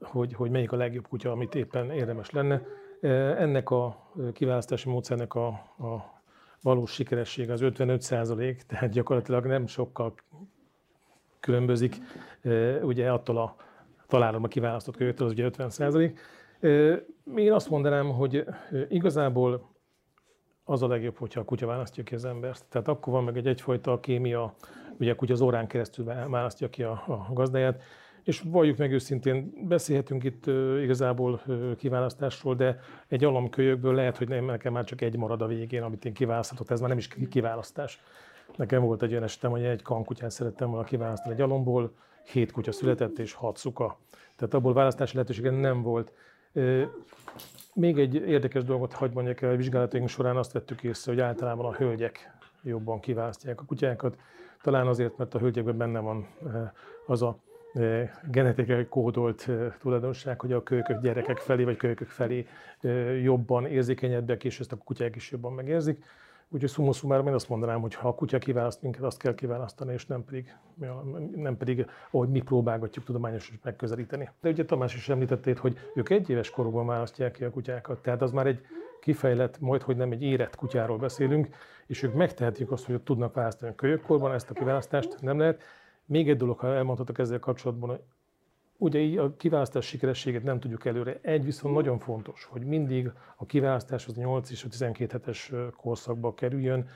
hogy, 0.00 0.34
hogy 0.34 0.50
melyik 0.50 0.72
a 0.72 0.76
legjobb 0.76 1.08
kutya, 1.08 1.30
amit 1.30 1.54
éppen 1.54 1.90
érdemes 1.90 2.30
lenne 2.30 2.62
ennek 3.10 3.70
a 3.70 4.10
kiválasztási 4.32 4.88
módszernek 4.88 5.34
a, 5.34 5.46
a 5.78 6.22
valós 6.62 6.92
sikeressége 6.92 7.52
az 7.52 7.60
55 7.60 8.02
százalék, 8.02 8.62
tehát 8.62 8.90
gyakorlatilag 8.90 9.46
nem 9.46 9.66
sokkal 9.66 10.14
különbözik 11.40 11.96
ugye 12.82 13.12
attól 13.12 13.38
a 13.38 13.56
találomba 14.06 14.48
kiválasztott 14.48 14.96
kölyöktől, 14.96 15.26
az 15.26 15.32
ugye 15.32 15.44
50 15.44 15.70
százalék. 15.70 16.20
Én 17.36 17.52
azt 17.52 17.70
mondanám, 17.70 18.10
hogy 18.10 18.44
igazából 18.88 19.72
az 20.64 20.82
a 20.82 20.86
legjobb, 20.86 21.16
hogyha 21.16 21.40
a 21.40 21.44
kutya 21.44 21.66
választja 21.66 22.02
ki 22.02 22.14
az 22.14 22.24
embert. 22.24 22.64
Tehát 22.68 22.88
akkor 22.88 23.12
van 23.12 23.24
meg 23.24 23.36
egy 23.36 23.46
egyfajta 23.46 24.00
kémia, 24.00 24.54
ugye 24.98 25.12
a 25.12 25.14
kutya 25.14 25.32
az 25.32 25.40
órán 25.40 25.66
keresztül 25.66 26.04
választja 26.04 26.68
ki 26.68 26.82
a, 26.82 27.02
a 27.06 27.32
gazdáját, 27.32 27.82
és 28.24 28.42
valljuk 28.44 28.76
meg 28.76 28.92
őszintén, 28.92 29.52
beszélhetünk 29.68 30.24
itt 30.24 30.46
igazából 30.82 31.42
kiválasztásról, 31.76 32.54
de 32.54 32.80
egy 33.08 33.24
alomkölyökből 33.24 33.94
lehet, 33.94 34.16
hogy 34.16 34.28
nem, 34.28 34.44
nekem 34.44 34.72
már 34.72 34.84
csak 34.84 35.00
egy 35.00 35.16
marad 35.16 35.42
a 35.42 35.46
végén, 35.46 35.82
amit 35.82 36.04
én 36.04 36.12
kiválaszthatok, 36.12 36.70
ez 36.70 36.80
már 36.80 36.88
nem 36.88 36.98
is 36.98 37.08
kiválasztás. 37.30 38.00
Nekem 38.56 38.82
volt 38.82 39.02
egy 39.02 39.10
olyan 39.10 39.22
esetem, 39.22 39.50
hogy 39.50 39.62
egy 39.62 39.82
kankutyát 39.82 40.30
szerettem 40.30 40.68
volna 40.68 40.84
kiválasztani 40.84 41.34
egy 41.34 41.40
alomból, 41.40 41.92
hét 42.32 42.52
kutya 42.52 42.72
született 42.72 43.18
és 43.18 43.32
hat 43.32 43.56
szuka. 43.56 43.98
Tehát 44.36 44.54
abból 44.54 44.72
választási 44.72 45.14
lehetősége 45.14 45.50
nem 45.50 45.82
volt. 45.82 46.12
Még 47.74 47.98
egy 47.98 48.14
érdekes 48.14 48.64
dolgot 48.64 48.92
hagyd 48.92 49.14
mondjak 49.14 49.42
el, 49.42 49.50
a 49.50 49.56
vizsgálataink 49.56 50.08
során 50.08 50.36
azt 50.36 50.52
vettük 50.52 50.82
észre, 50.82 51.12
hogy 51.12 51.20
általában 51.20 51.66
a 51.66 51.74
hölgyek 51.74 52.30
jobban 52.62 53.00
kiválasztják 53.00 53.60
a 53.60 53.64
kutyákat. 53.64 54.16
Talán 54.62 54.86
azért, 54.86 55.16
mert 55.16 55.34
a 55.34 55.38
hölgyekben 55.38 55.76
benne 55.76 55.98
van 55.98 56.26
az 57.06 57.22
a 57.22 57.38
genetikai 58.30 58.86
kódolt 58.86 59.48
tulajdonság, 59.78 60.40
hogy 60.40 60.52
a 60.52 60.62
kölykök 60.62 61.00
gyerekek 61.00 61.38
felé, 61.38 61.64
vagy 61.64 61.76
kölykök 61.76 62.08
felé 62.08 62.46
jobban 63.22 63.66
érzékenyebbek, 63.66 64.44
és 64.44 64.60
ezt 64.60 64.72
a 64.72 64.76
kutyák 64.76 65.16
is 65.16 65.30
jobban 65.30 65.52
megérzik. 65.52 66.04
Úgyhogy 66.48 66.70
summa 66.70 66.92
summarum 66.92 67.26
én 67.26 67.34
azt 67.34 67.48
mondanám, 67.48 67.80
hogy 67.80 67.94
ha 67.94 68.08
a 68.08 68.14
kutya 68.14 68.38
kiválaszt 68.38 68.82
minket, 68.82 69.02
azt 69.02 69.18
kell 69.18 69.34
kiválasztani, 69.34 69.92
és 69.92 70.06
nem 70.06 70.24
pedig, 70.24 70.56
nem 71.34 71.56
pedig 71.56 71.86
ahogy 72.10 72.28
mi 72.28 72.40
próbálgatjuk 72.40 73.04
tudományosan 73.04 73.58
megközelíteni. 73.62 74.30
De 74.40 74.48
ugye 74.48 74.64
Tamás 74.64 74.94
is 74.94 75.08
említették, 75.08 75.58
hogy 75.58 75.78
ők 75.94 76.10
egy 76.10 76.30
éves 76.30 76.50
korukban 76.50 76.86
választják 76.86 77.32
ki 77.32 77.44
a 77.44 77.50
kutyákat, 77.50 78.02
tehát 78.02 78.22
az 78.22 78.30
már 78.30 78.46
egy 78.46 78.60
kifejlett, 79.00 79.60
majd 79.60 79.82
hogy 79.82 79.96
nem 79.96 80.12
egy 80.12 80.22
érett 80.22 80.56
kutyáról 80.56 80.98
beszélünk, 80.98 81.48
és 81.86 82.02
ők 82.02 82.14
megtehetik 82.14 82.70
azt, 82.70 82.86
hogy 82.86 83.00
tudnak 83.00 83.34
választani 83.34 83.72
a 83.72 83.74
kölyökkorban, 83.74 84.32
ezt 84.32 84.50
a 84.50 84.54
kiválasztást 84.54 85.20
nem 85.20 85.38
lehet. 85.38 85.62
Még 86.06 86.28
egy 86.28 86.36
dolog, 86.36 86.58
ha 86.58 86.74
elmondhatok 86.74 87.18
ezzel 87.18 87.38
kapcsolatban, 87.38 87.88
hogy 87.88 88.00
ugye 88.76 88.98
így 88.98 89.16
a 89.18 89.36
kiválasztás 89.36 89.86
sikerességet 89.86 90.42
nem 90.42 90.60
tudjuk 90.60 90.84
előre. 90.84 91.18
Egy 91.22 91.44
viszont 91.44 91.74
nagyon 91.74 91.98
fontos, 91.98 92.44
hogy 92.44 92.62
mindig 92.62 93.10
a 93.36 93.46
kiválasztás 93.46 94.06
az 94.06 94.14
8 94.14 94.50
és 94.50 94.64
a 94.64 94.68
12 94.68 95.12
hetes 95.12 95.52
korszakba 95.76 96.34
kerüljön. 96.34 96.88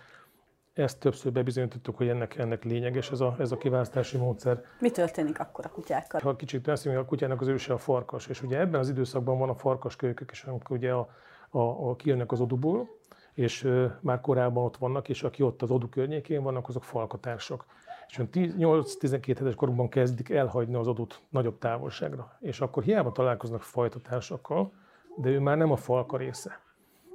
Ezt 0.72 1.00
többször 1.00 1.32
bebizonyítottuk, 1.32 1.96
hogy 1.96 2.08
ennek, 2.08 2.36
ennek 2.36 2.64
lényeges 2.64 3.10
ez 3.10 3.20
a, 3.20 3.36
ez 3.38 3.52
a 3.52 3.56
kiválasztási 3.56 4.16
módszer. 4.16 4.64
Mi 4.80 4.90
történik 4.90 5.40
akkor 5.40 5.64
a 5.66 5.68
kutyákkal? 5.68 6.20
Ha 6.20 6.36
kicsit 6.36 6.62
beszélünk, 6.62 7.00
a 7.00 7.04
kutyának 7.04 7.40
az 7.40 7.48
őse 7.48 7.72
a 7.72 7.78
farkas, 7.78 8.26
és 8.26 8.42
ugye 8.42 8.58
ebben 8.58 8.80
az 8.80 8.88
időszakban 8.88 9.38
van 9.38 9.48
a 9.48 9.54
farkaskölykök, 9.54 10.30
és 10.30 10.42
amikor 10.44 10.76
ugye 10.76 10.92
a, 10.92 11.08
a, 11.50 11.60
a 11.60 11.96
kijönnek 11.96 12.32
az 12.32 12.40
oduból, 12.40 12.88
és 13.34 13.68
már 14.00 14.20
korábban 14.20 14.64
ott 14.64 14.76
vannak, 14.76 15.08
és 15.08 15.22
aki 15.22 15.42
ott 15.42 15.62
az 15.62 15.70
odu 15.70 15.88
környékén 15.88 16.42
vannak, 16.42 16.68
azok 16.68 16.84
falkatársak 16.84 17.64
és 18.08 18.20
8-12 18.32 19.34
hetes 19.38 19.54
korukban 19.54 19.88
kezdik 19.88 20.30
elhagyni 20.30 20.74
az 20.74 20.86
adott 20.86 21.20
nagyobb 21.28 21.58
távolságra. 21.58 22.36
És 22.40 22.60
akkor 22.60 22.82
hiába 22.82 23.12
találkoznak 23.12 23.62
fajtatársakkal, 23.62 24.72
de 25.16 25.28
ő 25.28 25.40
már 25.40 25.56
nem 25.56 25.72
a 25.72 25.76
falka 25.76 26.16
része. 26.16 26.60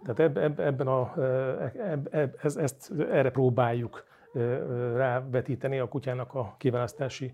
Tehát 0.04 0.38
eb, 0.38 0.60
ebben 0.60 0.88
a, 0.88 1.14
eb, 1.78 2.08
eb, 2.12 2.36
ez, 2.42 2.56
ezt, 2.56 2.92
erre 3.00 3.32
próbáljuk 3.32 4.04
rávetíteni 4.96 5.80
a 5.80 5.88
kutyának 5.88 6.34
a 6.34 6.56
kiválasztási 6.58 7.34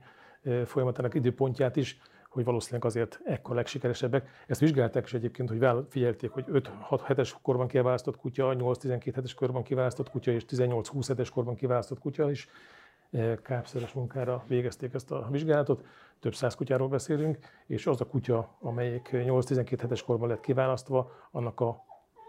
folyamatának 0.65 1.13
időpontját 1.13 1.75
is, 1.75 1.99
hogy 2.29 2.43
valószínűleg 2.43 2.85
azért 2.85 3.19
ekkor 3.25 3.55
legsikeresebbek. 3.55 4.29
Ezt 4.47 4.59
vizsgálták 4.59 5.05
is 5.05 5.13
egyébként, 5.13 5.49
hogy 5.49 5.85
figyelték, 5.89 6.31
hogy 6.31 6.45
5-6 6.51 7.01
hetes 7.03 7.37
korban 7.41 7.67
kiválasztott 7.67 8.17
kutya, 8.17 8.55
8-12 8.57 9.11
hetes 9.15 9.33
korban 9.33 9.63
kiválasztott 9.63 10.09
kutya 10.09 10.31
és 10.31 10.45
18-20 10.47 11.05
hetes 11.07 11.29
korban 11.29 11.55
kiválasztott 11.55 11.99
kutya 11.99 12.31
is 12.31 12.47
kápszeres 13.43 13.93
munkára 13.93 14.43
végezték 14.47 14.93
ezt 14.93 15.11
a 15.11 15.27
vizsgálatot. 15.31 15.85
Több 16.19 16.35
száz 16.35 16.55
kutyáról 16.55 16.87
beszélünk, 16.87 17.37
és 17.67 17.87
az 17.87 18.01
a 18.01 18.05
kutya, 18.05 18.55
amelyik 18.59 19.09
8-12 19.11 19.77
hetes 19.81 20.03
korban 20.03 20.29
lett 20.29 20.39
kiválasztva, 20.39 21.11
annak 21.31 21.59
a 21.59 21.83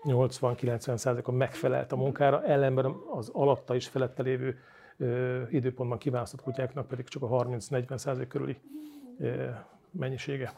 80-90%-a 0.05 1.31
megfelelt 1.31 1.93
a 1.93 1.97
munkára, 1.97 2.45
ellenben 2.45 2.97
az 3.15 3.31
alatta 3.33 3.75
is 3.75 3.89
felette 3.89 4.23
lévő 4.23 4.59
időpontban 5.51 5.99
kiválasztott 5.99 6.43
kutyáknak 6.43 6.89
pedig 6.89 7.09
csak 7.09 7.23
a 7.23 7.29
30-40% 7.29 8.25
körüli 8.29 8.61
mennyisége. 9.91 10.53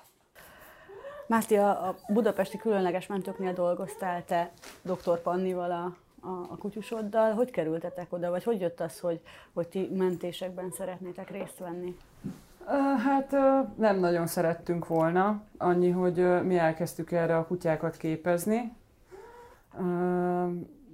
Máté, 1.26 1.56
a 1.56 1.94
budapesti 2.08 2.58
különleges 2.58 3.06
mentőknél 3.06 3.52
dolgoztál 3.52 4.24
te 4.24 4.52
dr. 4.82 5.20
Pannival 5.20 5.70
a 5.70 5.96
a, 6.22 6.28
a 6.28 6.56
kutyusoddal. 6.58 7.32
Hogy 7.32 7.50
kerültetek 7.50 8.12
oda, 8.12 8.30
vagy 8.30 8.44
hogy 8.44 8.61
jött 8.61 8.80
az, 8.80 9.00
hogy, 9.00 9.20
hogy 9.52 9.68
ti 9.68 9.90
mentésekben 9.96 10.70
szeretnétek 10.70 11.30
részt 11.30 11.58
venni? 11.58 11.96
Hát 13.04 13.30
nem 13.76 13.98
nagyon 13.98 14.26
szerettünk 14.26 14.87
volna, 14.87 15.42
annyi, 15.58 15.90
hogy 15.90 16.44
mi 16.44 16.58
elkezdtük 16.58 17.12
erre 17.12 17.37
a 17.37 17.46
kutyákat 17.46 17.96
képezni. 17.96 18.72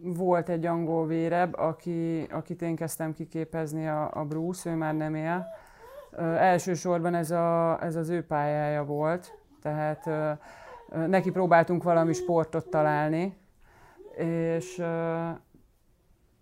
Volt 0.03 0.49
egy 0.49 0.67
angol 0.67 1.07
vérebb, 1.07 1.59
aki, 1.59 2.27
akit 2.31 2.63
én 2.63 2.77
kezdtem 2.77 3.13
kiképezni, 3.13 3.89
a, 3.89 4.11
a 4.13 4.25
Bruce, 4.25 4.71
ő 4.71 4.75
már 4.75 4.95
nem 4.95 5.15
él. 5.15 5.47
Elsősorban 6.37 7.15
ez, 7.15 7.31
a, 7.31 7.79
ez 7.83 7.97
az 7.97 8.09
ő 8.09 8.27
pályája 8.27 8.85
volt, 8.85 9.39
tehát 9.63 10.11
neki 11.07 11.31
próbáltunk 11.31 11.83
valami 11.83 12.13
sportot 12.13 12.71
találni, 12.71 13.37
És 14.19 14.83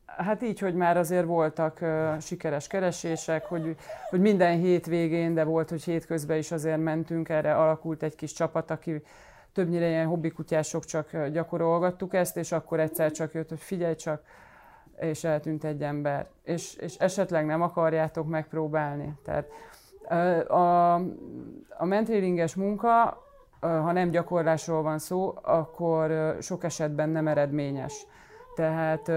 hát 0.06 0.42
így, 0.42 0.58
hogy 0.58 0.74
már 0.74 0.96
azért 0.96 1.26
voltak 1.26 1.84
sikeres 2.20 2.66
keresések, 2.66 3.44
hogy, 3.44 3.76
hogy 4.10 4.20
minden 4.20 4.58
hétvégén, 4.58 5.34
de 5.34 5.44
volt, 5.44 5.70
hogy 5.70 5.84
hétközben 5.84 6.38
is 6.38 6.52
azért 6.52 6.82
mentünk, 6.82 7.28
erre 7.28 7.54
alakult 7.54 8.02
egy 8.02 8.14
kis 8.14 8.32
csapat, 8.32 8.70
aki 8.70 9.02
többnyire 9.52 9.88
ilyen 9.88 10.06
hobbikutyások 10.06 10.84
csak 10.84 11.26
gyakorolgattuk 11.26 12.14
ezt, 12.14 12.36
és 12.36 12.52
akkor 12.52 12.80
egyszer 12.80 13.10
csak 13.10 13.32
jött, 13.32 13.48
hogy 13.48 13.60
figyelj 13.60 13.94
csak, 13.94 14.22
és 15.00 15.24
eltűnt 15.24 15.64
egy 15.64 15.82
ember, 15.82 16.26
és, 16.42 16.74
és 16.74 16.96
esetleg 16.96 17.46
nem 17.46 17.62
akarjátok 17.62 18.28
megpróbálni. 18.28 19.18
Tehát 19.24 19.48
a, 20.48 20.94
a 21.68 21.84
mentrélinges 21.84 22.54
munka, 22.54 23.24
ha 23.66 23.92
nem 23.92 24.10
gyakorlásról 24.10 24.82
van 24.82 24.98
szó, 24.98 25.34
akkor 25.42 26.36
sok 26.40 26.64
esetben 26.64 27.08
nem 27.08 27.28
eredményes. 27.28 28.06
Tehát 28.54 29.10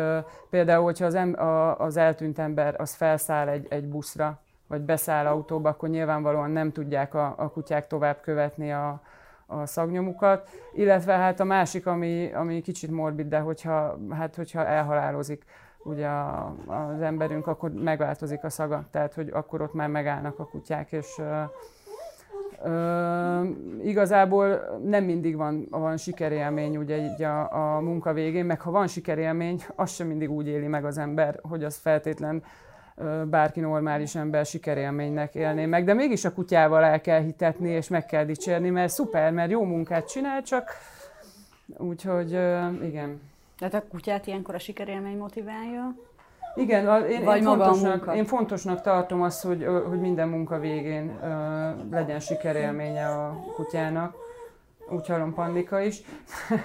például, 0.49 0.83
hogyha 0.83 1.05
az, 1.05 1.15
em, 1.15 1.39
a, 1.39 1.79
az 1.79 1.97
eltűnt 1.97 2.39
ember 2.39 2.75
az 2.77 2.93
felszáll 2.93 3.47
egy, 3.47 3.65
egy 3.69 3.87
buszra, 3.87 4.39
vagy 4.67 4.81
beszáll 4.81 5.25
autóba, 5.25 5.69
akkor 5.69 5.89
nyilvánvalóan 5.89 6.51
nem 6.51 6.71
tudják 6.71 7.13
a, 7.13 7.33
a 7.37 7.49
kutyák 7.49 7.87
tovább 7.87 8.21
követni 8.21 8.71
a, 8.71 9.01
a 9.45 9.65
szagnyomukat. 9.65 10.49
Illetve 10.73 11.13
hát 11.13 11.39
a 11.39 11.43
másik, 11.43 11.87
ami, 11.87 12.33
ami 12.33 12.61
kicsit 12.61 12.91
morbid, 12.91 13.27
de 13.27 13.39
hogyha, 13.39 13.97
hát 14.09 14.35
hogyha 14.35 14.65
elhalálozik 14.65 15.43
ugye 15.83 16.07
a, 16.07 16.55
az 16.67 17.01
emberünk, 17.01 17.47
akkor 17.47 17.71
megváltozik 17.71 18.43
a 18.43 18.49
szaga. 18.49 18.83
Tehát, 18.91 19.13
hogy 19.13 19.29
akkor 19.33 19.61
ott 19.61 19.73
már 19.73 19.89
megállnak 19.89 20.39
a 20.39 20.45
kutyák, 20.45 20.91
és 20.91 21.21
Ö, 22.63 23.43
igazából 23.83 24.79
nem 24.83 25.03
mindig 25.03 25.35
van, 25.35 25.67
van 25.69 25.97
sikerélmény 25.97 26.77
ugye 26.77 26.97
így 26.97 27.23
a, 27.23 27.75
a 27.75 27.79
munka 27.79 28.13
végén, 28.13 28.45
meg 28.45 28.61
ha 28.61 28.71
van 28.71 28.87
sikerélmény, 28.87 29.63
azt 29.75 29.95
sem 29.95 30.07
mindig 30.07 30.31
úgy 30.31 30.47
éli 30.47 30.67
meg 30.67 30.85
az 30.85 30.97
ember, 30.97 31.39
hogy 31.41 31.63
az 31.63 31.77
feltétlen 31.77 32.43
ö, 32.95 33.23
bárki 33.25 33.59
normális 33.59 34.15
ember 34.15 34.45
sikerélménynek 34.45 35.35
élné 35.35 35.65
meg, 35.65 35.83
de 35.83 35.93
mégis 35.93 36.25
a 36.25 36.33
kutyával 36.33 36.83
el 36.83 37.01
kell 37.01 37.21
hitetni, 37.21 37.69
és 37.69 37.87
meg 37.87 38.05
kell 38.05 38.25
dicsérni, 38.25 38.69
mert 38.69 38.91
szuper, 38.91 39.31
mert 39.31 39.51
jó 39.51 39.63
munkát 39.63 40.09
csinál, 40.09 40.43
csak 40.43 40.71
úgyhogy 41.77 42.31
igen. 42.83 43.21
Tehát 43.57 43.73
a 43.73 43.83
kutyát 43.89 44.27
ilyenkor 44.27 44.55
a 44.55 44.59
sikerélmény 44.59 45.17
motiválja? 45.17 45.95
Igen, 46.59 47.05
én, 47.05 47.23
Vagy 47.23 47.37
én, 47.37 47.43
fontosnak, 47.43 48.15
én 48.15 48.25
fontosnak 48.25 48.81
tartom 48.81 49.21
azt, 49.21 49.43
hogy, 49.43 49.65
hogy 49.89 49.99
minden 49.99 50.27
munka 50.27 50.59
végén 50.59 51.19
uh, 51.21 51.91
legyen 51.91 52.19
sikerélménye 52.19 53.07
a 53.07 53.43
kutyának. 53.55 54.15
Úgy 54.91 55.07
hallom 55.07 55.33
Pandika 55.33 55.81
is. 55.81 56.01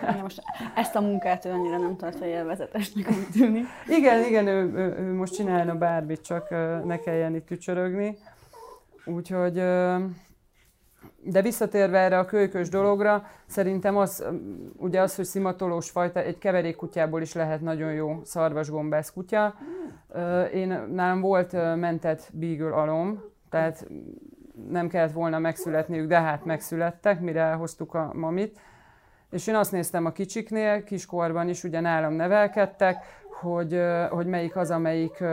Igen, 0.03 0.19
most 0.23 0.43
ezt 0.75 0.95
a 0.95 1.01
munkát 1.01 1.45
ő 1.45 1.51
annyira 1.51 1.79
nem 1.79 1.97
tartja 1.97 2.27
élvezetesnek, 2.27 3.09
úgy 3.09 3.29
tűnik. 3.33 3.67
Igen, 3.89 4.25
igen, 4.25 4.47
ő, 4.47 4.73
ő, 4.75 4.97
ő 4.99 5.15
most 5.15 5.35
csinálna 5.35 5.75
bármit, 5.75 6.21
csak 6.21 6.51
ne 6.85 6.99
kelljen 6.99 7.35
itt 7.35 7.47
tücsörögni. 7.47 8.17
Úgyhogy 9.05 9.59
uh, 9.59 10.03
de 11.25 11.43
visszatérve 11.43 11.99
erre 11.99 12.19
a 12.19 12.25
kölykös 12.25 12.69
dologra, 12.69 13.27
szerintem 13.47 13.97
az, 13.97 14.25
ugye 14.77 15.01
az, 15.01 15.17
hogy 15.17 15.25
szimatolós 15.25 15.91
fajta, 15.91 16.21
egy 16.21 16.39
keverékkutyából 16.39 17.23
is 17.23 17.33
lehet 17.33 17.61
nagyon 17.61 17.93
jó 17.93 18.21
szarvasgombász 18.25 19.13
kutya. 19.13 19.55
Én, 20.53 20.69
nálam 20.93 21.21
volt 21.21 21.53
mentett 21.77 22.29
beagle 22.33 22.75
alom, 22.75 23.23
tehát 23.51 23.87
nem 24.71 24.89
kellett 24.89 25.13
volna 25.13 25.39
megszületniük, 25.39 26.09
de 26.09 26.21
hát 26.21 26.45
megszülettek, 26.45 27.21
mire 27.21 27.41
elhoztuk 27.41 27.95
a 27.95 28.11
mamit. 28.15 28.61
És 29.31 29.47
én 29.47 29.55
azt 29.55 29.73
néztem 29.73 30.05
a 30.05 30.13
kicsiknél, 30.13 30.85
kiskorban 30.85 31.49
is 31.49 31.65
ugye 31.65 31.81
nálam 31.81 32.13
nevelkedtek, 32.13 32.97
hogy, 33.41 33.81
hogy 34.11 34.27
melyik 34.27 34.57
az, 34.57 34.71
amelyik 34.71 35.25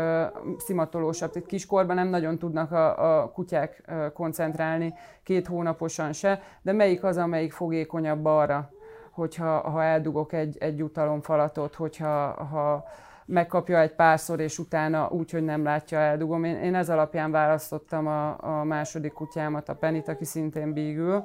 szimatolósabb. 0.58 1.32
Itt 1.36 1.46
kiskorban 1.46 1.96
nem 1.96 2.08
nagyon 2.08 2.38
tudnak 2.38 2.72
a, 2.72 3.20
a 3.20 3.32
kutyák 3.32 3.92
koncentrálni, 4.14 4.94
két 5.24 5.48
hónaposan 5.48 6.14
se, 6.14 6.42
de 6.62 6.72
melyik 6.72 7.04
az, 7.04 7.18
amelyik 7.18 7.52
fogékonyabb 7.52 8.26
arra, 8.26 8.70
hogyha 9.12 9.60
ha 9.60 9.84
eldugok 9.84 10.34
egy, 10.34 10.58
egy 10.60 10.78
jutalomfalatot, 10.78 11.76
hogyha 11.76 12.44
ha 12.44 12.86
megkapja 13.26 13.80
egy 13.80 13.96
párszor, 13.96 14.40
és 14.40 14.60
utána 14.60 15.10
úgy, 15.10 15.32
hogy 15.32 15.44
nem 15.44 15.64
látja, 15.64 16.00
eldugom. 16.00 16.44
Én, 16.44 16.56
én 16.56 16.76
ez 16.76 16.90
alapján 16.90 17.32
választottam 17.32 18.08
a, 18.08 18.60
a 18.60 18.64
második 18.64 19.14
kutyámat, 19.14 19.70
a 19.70 19.76
Penit, 19.76 20.08
aki 20.08 20.26
szintén 20.26 20.74
bígül 20.74 21.24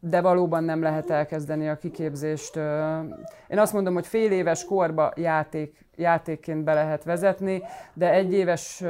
de 0.00 0.20
valóban 0.20 0.64
nem 0.64 0.82
lehet 0.82 1.10
elkezdeni 1.10 1.68
a 1.68 1.76
kiképzést. 1.76 2.56
Én 3.48 3.58
azt 3.58 3.72
mondom, 3.72 3.94
hogy 3.94 4.06
fél 4.06 4.32
éves 4.32 4.64
korba 4.64 5.12
játék, 5.16 5.86
játékként 5.96 6.64
be 6.64 6.74
lehet 6.74 7.04
vezetni, 7.04 7.62
de 7.94 8.12
egy 8.12 8.32
éves 8.32 8.84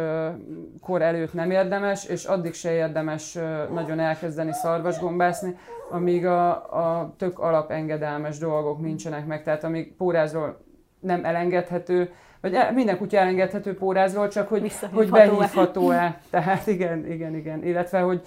kor 0.80 1.02
előtt 1.02 1.32
nem 1.32 1.50
érdemes, 1.50 2.06
és 2.06 2.24
addig 2.24 2.54
se 2.54 2.72
érdemes 2.72 3.38
nagyon 3.72 3.98
elkezdeni 3.98 4.52
szarvasgombászni, 4.52 5.56
amíg 5.90 6.26
a, 6.26 6.50
a 6.54 7.14
tök 7.18 7.38
alapengedelmes 7.38 8.38
dolgok 8.38 8.80
nincsenek 8.80 9.26
meg, 9.26 9.42
tehát 9.42 9.64
amíg 9.64 9.94
pórázról 9.96 10.60
nem 11.00 11.24
elengedhető, 11.24 12.12
vagy 12.40 12.56
minden 12.74 12.96
kutya 12.96 13.18
elengedhető 13.18 13.74
pórázról, 13.74 14.28
csak 14.28 14.48
hogy, 14.48 14.72
hogy 14.92 15.10
behívható-e. 15.10 16.20
Tehát 16.30 16.66
igen, 16.66 17.06
igen, 17.06 17.34
igen. 17.34 17.64
Illetve, 17.64 18.00
hogy 18.00 18.22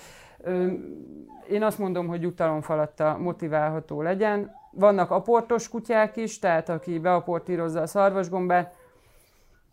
én 1.50 1.64
azt 1.64 1.80
mondom, 1.80 2.08
hogy 2.08 2.22
jutalomfalatta 2.22 3.18
motiválható 3.18 4.02
legyen. 4.02 4.52
Vannak 4.72 5.12
aportos 5.12 5.70
kutyák 5.70 6.18
is, 6.18 6.40
tehát 6.40 6.70
aki 6.70 7.00
beaportírozza 7.00 7.82
a 7.82 7.88
szarvasgombát. 7.88 8.76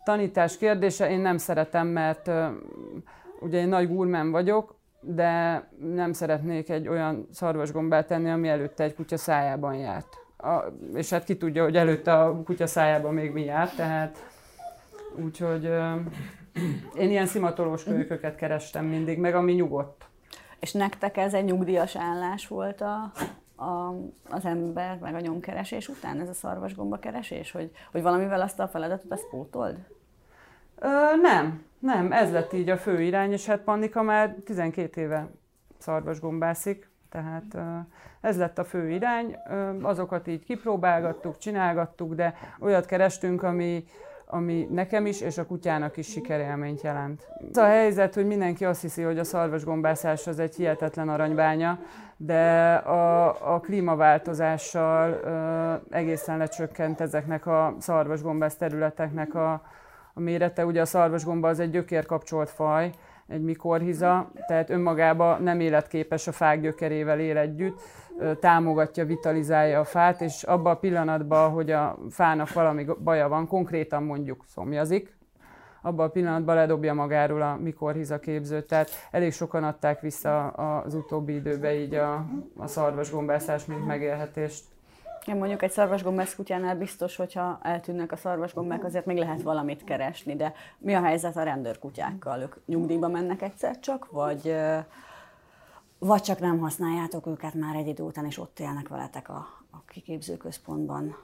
Tanítás 0.03 0.57
kérdése, 0.57 1.09
én 1.09 1.19
nem 1.19 1.37
szeretem, 1.37 1.87
mert 1.87 2.31
ugye 3.39 3.59
én 3.59 3.67
nagy 3.67 3.87
gurmán 3.87 4.31
vagyok, 4.31 4.75
de 4.99 5.63
nem 5.93 6.13
szeretnék 6.13 6.69
egy 6.69 6.87
olyan 6.87 7.27
szarvasgombát 7.31 8.07
tenni, 8.07 8.29
ami 8.29 8.47
előtte 8.47 8.83
egy 8.83 8.95
kutya 8.95 9.17
szájában 9.17 9.73
járt. 9.73 10.07
A, 10.37 10.63
és 10.93 11.09
hát 11.09 11.23
ki 11.23 11.37
tudja, 11.37 11.63
hogy 11.63 11.77
előtte 11.77 12.13
a 12.13 12.43
kutya 12.43 12.67
szájában 12.67 13.13
még 13.13 13.31
mi 13.31 13.43
járt, 13.43 13.75
tehát 13.75 14.25
úgyhogy 15.23 15.65
uh, 15.65 15.95
én 16.95 17.09
ilyen 17.09 17.25
szimatolós 17.25 17.83
kölyköket 17.83 18.35
kerestem 18.35 18.85
mindig, 18.85 19.17
meg 19.17 19.35
ami 19.35 19.53
nyugodt. 19.53 20.10
És 20.61 20.71
nektek 20.71 21.17
ez 21.17 21.33
egy 21.33 21.43
nyugdíjas 21.43 21.95
állás 21.95 22.47
volt 22.47 22.81
a, 22.81 23.11
a, 23.63 23.95
az 24.29 24.45
ember, 24.45 24.97
meg 24.97 25.15
a 25.15 25.19
nyomkeresés 25.19 25.87
után, 25.87 26.19
ez 26.19 26.29
a 26.29 26.33
szarvasgomba 26.33 26.99
keresés, 26.99 27.51
hogy, 27.51 27.71
hogy 27.91 28.01
valamivel 28.01 28.41
azt 28.41 28.59
a 28.59 28.67
feladatot 28.67 29.11
azt 29.11 29.29
pótold? 29.29 29.77
Ö, 30.79 31.15
nem, 31.21 31.65
nem, 31.79 32.11
ez 32.11 32.31
lett 32.31 32.53
így 32.53 32.69
a 32.69 32.77
fő 32.77 33.01
irány, 33.01 33.31
és 33.31 33.45
hát 33.45 33.59
Pannika 33.59 34.01
már 34.01 34.35
12 34.45 35.01
éve 35.01 35.27
szarvasgombászik, 35.77 36.89
tehát 37.09 37.57
ez 38.21 38.37
lett 38.37 38.57
a 38.57 38.65
fő 38.65 38.89
irány. 38.89 39.37
Azokat 39.81 40.27
így 40.27 40.43
kipróbálgattuk, 40.43 41.37
csinálgattuk, 41.37 42.13
de 42.13 42.33
olyat 42.59 42.85
kerestünk, 42.85 43.43
ami, 43.43 43.85
ami 44.31 44.67
nekem 44.71 45.05
is 45.05 45.21
és 45.21 45.37
a 45.37 45.45
kutyának 45.45 45.97
is 45.97 46.07
sikerélményt 46.07 46.81
jelent. 46.81 47.27
Az 47.49 47.57
a 47.57 47.65
helyzet, 47.65 48.13
hogy 48.13 48.27
mindenki 48.27 48.65
azt 48.65 48.81
hiszi, 48.81 49.01
hogy 49.01 49.19
a 49.19 49.23
szarvasgombászás 49.23 50.27
az 50.27 50.39
egy 50.39 50.55
hihetetlen 50.55 51.09
aranybánya, 51.09 51.79
de 52.17 52.73
a, 52.73 53.53
a 53.53 53.59
klímaváltozással 53.59 55.19
ö, 55.23 55.95
egészen 55.95 56.37
lecsökkent 56.37 57.01
ezeknek 57.01 57.45
a 57.45 57.75
szarvasgombász 57.79 58.55
területeknek 58.55 59.35
a, 59.35 59.51
a 60.13 60.19
mérete. 60.19 60.65
Ugye 60.65 60.81
a 60.81 60.85
szarvasgomba 60.85 61.47
az 61.47 61.59
egy 61.59 61.71
gyökérkapcsolt 61.71 62.49
faj, 62.49 62.91
egy 63.27 63.41
mikorhiza, 63.41 64.31
tehát 64.47 64.69
önmagában 64.69 65.43
nem 65.43 65.59
életképes 65.59 66.27
a 66.27 66.31
fák 66.31 66.61
gyökerével 66.61 67.19
él 67.19 67.37
együtt, 67.37 67.81
támogatja, 68.39 69.05
vitalizálja 69.05 69.79
a 69.79 69.83
fát, 69.83 70.21
és 70.21 70.43
abban 70.43 70.73
a 70.73 70.79
pillanatban, 70.79 71.51
hogy 71.51 71.71
a 71.71 71.97
fának 72.09 72.53
valami 72.53 72.85
baja 73.03 73.27
van, 73.27 73.47
konkrétan 73.47 74.03
mondjuk 74.03 74.43
szomjazik, 74.47 75.17
abban 75.81 76.05
a 76.05 76.09
pillanatban 76.09 76.55
ledobja 76.55 76.93
magáról 76.93 77.41
a 77.41 77.57
mikorhiza 77.61 78.19
képzőt. 78.19 78.67
Tehát 78.67 78.89
elég 79.11 79.33
sokan 79.33 79.63
adták 79.63 80.01
vissza 80.01 80.47
az 80.47 80.93
utóbbi 80.93 81.33
időben 81.33 81.73
így 81.73 81.95
a, 81.95 82.25
a 82.57 82.67
szarvasgombászás, 82.67 83.65
mint 83.65 83.85
megélhetést. 83.85 84.63
Én 85.25 85.35
mondjuk 85.35 85.61
egy 85.61 85.71
szarvasgombász 85.71 86.35
kutyánál 86.35 86.75
biztos, 86.75 87.15
hogyha 87.15 87.59
eltűnnek 87.61 88.11
a 88.11 88.15
szarvasgombák, 88.15 88.83
azért 88.83 89.05
még 89.05 89.17
lehet 89.17 89.41
valamit 89.41 89.83
keresni, 89.83 90.35
de 90.35 90.53
mi 90.77 90.93
a 90.93 91.01
helyzet 91.01 91.37
a 91.37 91.43
rendőrkutyákkal? 91.43 92.41
Ők 92.41 92.55
nyugdíjba 92.65 93.07
mennek 93.07 93.41
egyszer 93.41 93.79
csak, 93.79 94.11
vagy 94.11 94.55
vagy 96.03 96.21
csak 96.21 96.39
nem 96.39 96.59
használjátok 96.59 97.27
őket 97.27 97.53
már 97.53 97.75
egy 97.75 97.87
idő 97.87 98.03
után, 98.03 98.25
és 98.25 98.37
ott 98.37 98.59
élnek 98.59 98.87
veletek 98.87 99.29
a, 99.29 99.65
a 99.69 99.85
kiképzőközpontban. 99.85 101.15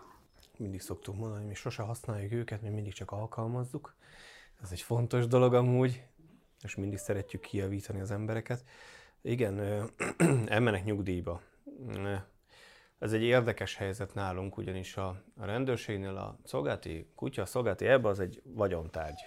Mindig 0.57 0.81
szoktuk 0.81 1.15
mondani, 1.17 1.45
mi 1.45 1.53
sose 1.53 1.81
használjuk 1.81 2.31
őket, 2.31 2.61
mi 2.61 2.69
mindig 2.69 2.93
csak 2.93 3.11
alkalmazzuk. 3.11 3.95
Ez 4.61 4.71
egy 4.71 4.81
fontos 4.81 5.27
dolog 5.27 5.53
amúgy, 5.53 6.03
és 6.61 6.75
mindig 6.75 6.97
szeretjük 6.97 7.41
kijavítani 7.41 7.99
az 7.99 8.11
embereket. 8.11 8.63
Igen, 9.21 9.59
elmenek 10.45 10.85
nyugdíjba. 10.89 11.41
Ez 12.99 13.13
egy 13.13 13.23
érdekes 13.23 13.75
helyzet 13.75 14.13
nálunk, 14.13 14.57
ugyanis 14.57 14.97
a, 14.97 15.07
a 15.37 15.45
rendőrségnél 15.45 16.15
a 16.17 16.39
szolgálti 16.43 17.11
kutya, 17.15 17.41
a 17.41 17.45
szolgálti 17.45 17.85
ebbe 17.85 18.07
az 18.07 18.19
egy 18.19 18.41
vagyontárgy. 18.43 19.21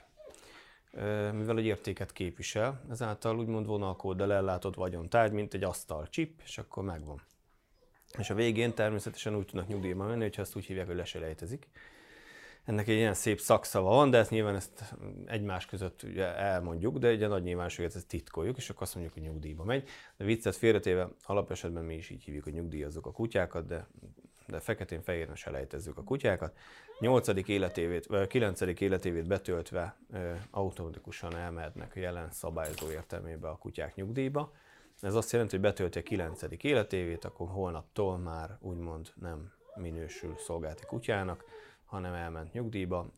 Mivel 1.33 1.59
egy 1.59 1.65
értéket 1.65 2.13
képvisel, 2.13 2.81
ezáltal 2.91 3.39
úgymond 3.39 3.67
vonalkóddal 3.67 4.33
ellátott 4.33 4.75
vagyontárgy, 4.75 5.33
mint 5.33 5.55
egy 5.55 5.65
asztal 5.65 6.09
csip, 6.09 6.41
és 6.45 6.59
akkor 6.59 6.85
megvan. 6.85 7.23
És 8.19 8.31
a 8.31 8.35
végén 8.35 8.75
természetesen 8.75 9.37
úgy 9.37 9.47
tudnak 9.47 9.69
nyugdíjba 9.69 10.07
menni, 10.07 10.23
hogyha 10.23 10.43
ezt 10.43 10.57
úgy 10.57 10.65
hívják, 10.65 10.87
hogy 10.87 10.97
leselejtezik. 10.97 11.69
Ennek 12.65 12.89
egy 12.89 12.97
ilyen 12.97 13.15
szép 13.15 13.41
szakszava 13.41 13.89
van, 13.89 14.11
de 14.11 14.19
ezt 14.19 14.31
nyilván 14.31 14.55
ezt 14.55 14.95
egymás 15.27 15.67
között 15.67 16.03
ugye 16.03 16.35
elmondjuk, 16.37 16.99
de 16.99 17.09
egy 17.09 17.29
nagy 17.29 17.43
nyilvánosságot 17.43 17.95
ezt 17.95 18.07
titkoljuk, 18.07 18.57
és 18.57 18.71
akkor 18.71 18.83
azt 18.83 18.95
mondjuk, 18.95 19.17
hogy 19.17 19.27
nyugdíjba 19.27 19.65
megy. 19.65 19.89
De 20.17 20.25
viccet 20.25 20.57
félretéve, 20.57 21.09
alapesetben 21.23 21.85
mi 21.85 21.95
is 21.95 22.11
így 22.11 22.25
hívjuk, 22.25 22.45
hogy 22.45 22.53
nyugdíjazzuk 22.53 23.07
a 23.07 23.13
kutyákat, 23.13 23.67
de, 23.67 23.87
de 24.47 24.61
feketén-fehéren 24.61 25.35
selejtezzük 25.35 25.99
a 25.99 26.03
kutyákat. 26.03 26.57
8. 27.01 27.49
életévét, 27.49 28.07
vagy 28.07 28.27
9. 28.27 28.61
életévét 28.61 29.27
betöltve 29.27 29.97
automatikusan 30.51 31.37
elmehetnek 31.37 31.93
a 31.97 31.99
jelen 31.99 32.31
szabályozó 32.31 32.91
értelmébe 32.91 33.49
a 33.49 33.57
kutyák 33.57 33.95
nyugdíjba. 33.95 34.53
Ez 35.01 35.15
azt 35.15 35.33
jelenti, 35.33 35.57
hogy 35.57 35.65
betölti 35.65 35.99
a 35.99 36.03
9. 36.03 36.43
életévét, 36.61 37.25
akkor 37.25 37.49
holnaptól 37.49 38.19
már 38.19 38.57
úgymond 38.61 39.13
nem 39.15 39.53
minősül 39.75 40.35
szolgálti 40.39 40.87
kutyának, 40.87 41.45
hanem 41.91 42.15
elment 42.15 42.53
nyugdíjba. 42.53 43.13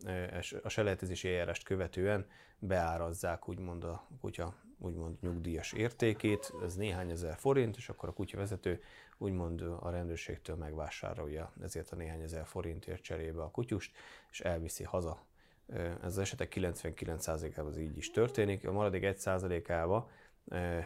A 0.63 0.69
selejtezési 0.69 1.29
eljárást 1.29 1.65
követően 1.65 2.27
beárazzák 2.59 3.49
úgymond 3.49 3.85
a 3.85 4.07
kutya 4.21 4.55
úgymond 4.79 5.17
nyugdíjas 5.21 5.73
értékét, 5.73 6.53
ez 6.63 6.75
néhány 6.75 7.11
ezer 7.11 7.37
forint, 7.37 7.77
és 7.77 7.89
akkor 7.89 8.09
a 8.09 8.13
kutyavezető 8.13 8.83
úgymond 9.19 9.61
a 9.81 9.91
rendőrségtől 9.91 10.57
megvásárolja 10.57 11.53
ezért 11.63 11.91
a 11.91 11.97
néhány 11.97 12.21
ezer 12.21 12.47
forintért 12.47 13.03
cserébe 13.03 13.43
a 13.43 13.51
kutyust, 13.51 13.93
és 14.31 14.41
elviszi 14.41 14.85
haza. 14.85 15.25
Ez 15.69 15.97
az 16.03 16.19
esetek 16.19 16.53
99%-ában 16.57 17.71
az 17.71 17.79
így 17.79 17.97
is 17.97 18.11
történik, 18.11 18.67
a 18.67 18.73
maradék 18.73 19.03
1%-ában 19.07 20.09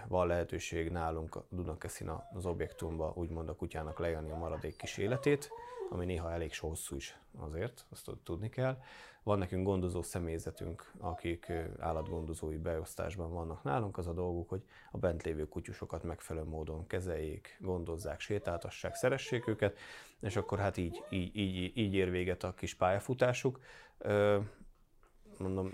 van 0.08 0.26
lehetőség 0.26 0.90
nálunk 0.90 1.38
Dunakeszin 1.48 2.10
az 2.34 2.46
objektumban 2.46 3.12
úgymond 3.14 3.48
a 3.48 3.56
kutyának 3.56 3.98
lejönni 3.98 4.30
a 4.30 4.36
maradék 4.36 4.76
kis 4.76 4.98
életét, 4.98 5.50
ami 5.90 6.04
néha 6.04 6.32
elég 6.32 6.58
hosszú 6.58 6.96
is 6.96 7.18
azért, 7.38 7.86
azt 7.90 8.10
tudni 8.22 8.48
kell. 8.48 8.78
Van 9.22 9.38
nekünk 9.38 9.66
gondozó 9.66 10.02
személyzetünk, 10.02 10.92
akik 10.98 11.52
állatgondozói 11.78 12.56
beosztásban 12.56 13.32
vannak 13.32 13.62
nálunk. 13.62 13.98
Az 13.98 14.06
a 14.06 14.12
dolguk, 14.12 14.48
hogy 14.48 14.62
a 14.90 14.98
bent 14.98 15.22
lévő 15.22 15.48
kutyusokat 15.48 16.02
megfelelő 16.02 16.46
módon 16.46 16.86
kezeljék, 16.86 17.58
gondozzák, 17.60 18.20
sétáltassák, 18.20 18.94
szeressék 18.94 19.48
őket, 19.48 19.78
és 20.20 20.36
akkor 20.36 20.58
hát 20.58 20.76
így, 20.76 21.04
így, 21.10 21.36
így, 21.36 21.76
így 21.76 21.94
ér 21.94 22.10
véget 22.10 22.42
a 22.42 22.54
kis 22.54 22.74
pályafutásuk 22.74 23.60
mondom, 25.38 25.72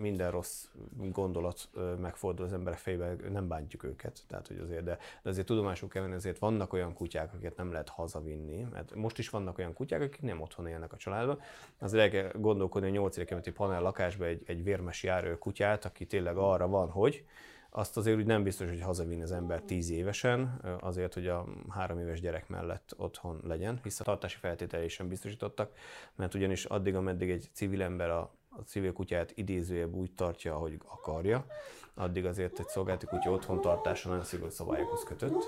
minden 0.00 0.30
rossz 0.30 0.64
gondolat 1.12 1.68
megfordul 2.00 2.44
az 2.44 2.52
emberek 2.52 2.78
fejében, 2.78 3.20
nem 3.30 3.48
bántjuk 3.48 3.82
őket, 3.82 4.22
tehát 4.26 4.46
hogy 4.46 4.58
azért, 4.58 4.84
de, 4.84 4.98
de 5.22 5.30
azért 5.30 5.46
tudomásul 5.46 5.88
kell 5.88 6.02
venni, 6.02 6.14
azért 6.14 6.38
vannak 6.38 6.72
olyan 6.72 6.94
kutyák, 6.94 7.32
akiket 7.32 7.56
nem 7.56 7.72
lehet 7.72 7.88
hazavinni, 7.88 8.66
mert 8.72 8.94
most 8.94 9.18
is 9.18 9.30
vannak 9.30 9.58
olyan 9.58 9.72
kutyák, 9.72 10.02
akik 10.02 10.22
nem 10.22 10.40
otthon 10.40 10.66
élnek 10.66 10.92
a 10.92 10.96
családban, 10.96 11.40
azért 11.78 12.02
el 12.02 12.10
kell 12.10 12.40
gondolkodni, 12.40 12.88
hogy 12.88 12.98
8. 12.98 13.16
kerületi 13.16 13.52
panel 13.52 13.82
lakásba 13.82 14.24
egy, 14.24 14.42
egy 14.46 14.64
vérmes 14.64 15.02
járő 15.02 15.38
kutyát, 15.38 15.84
aki 15.84 16.06
tényleg 16.06 16.36
arra 16.36 16.68
van, 16.68 16.90
hogy 16.90 17.24
azt 17.70 17.96
azért 17.96 18.16
úgy 18.16 18.26
nem 18.26 18.42
biztos, 18.42 18.68
hogy 18.68 18.80
hazavinni 18.80 19.22
az 19.22 19.32
ember 19.32 19.60
10 19.62 19.90
évesen, 19.90 20.60
azért, 20.80 21.14
hogy 21.14 21.26
a 21.26 21.44
három 21.68 21.98
éves 21.98 22.20
gyerek 22.20 22.48
mellett 22.48 22.94
otthon 22.96 23.40
legyen, 23.44 23.80
hisz 23.82 24.00
a 24.00 24.04
tartási 24.04 24.36
feltételei 24.38 24.88
sem 24.88 25.08
biztosítottak, 25.08 25.72
mert 26.14 26.34
ugyanis 26.34 26.64
addig, 26.64 26.94
ameddig 26.94 27.30
egy 27.30 27.48
civil 27.52 27.82
ember 27.82 28.10
a 28.10 28.30
a 28.58 28.62
civil 28.62 28.92
kutyát 28.92 29.32
idézőjebb 29.34 29.94
úgy 29.94 30.12
tartja, 30.12 30.54
ahogy 30.54 30.78
akarja, 30.86 31.46
addig 31.94 32.24
azért 32.24 32.58
egy 32.58 32.68
szolgálati 32.68 33.06
kutya 33.06 33.30
otthon 33.30 33.60
tartása 33.60 34.08
nagyon 34.08 34.24
szigorú 34.24 34.50
szabályokhoz 34.50 35.02
kötött. 35.02 35.44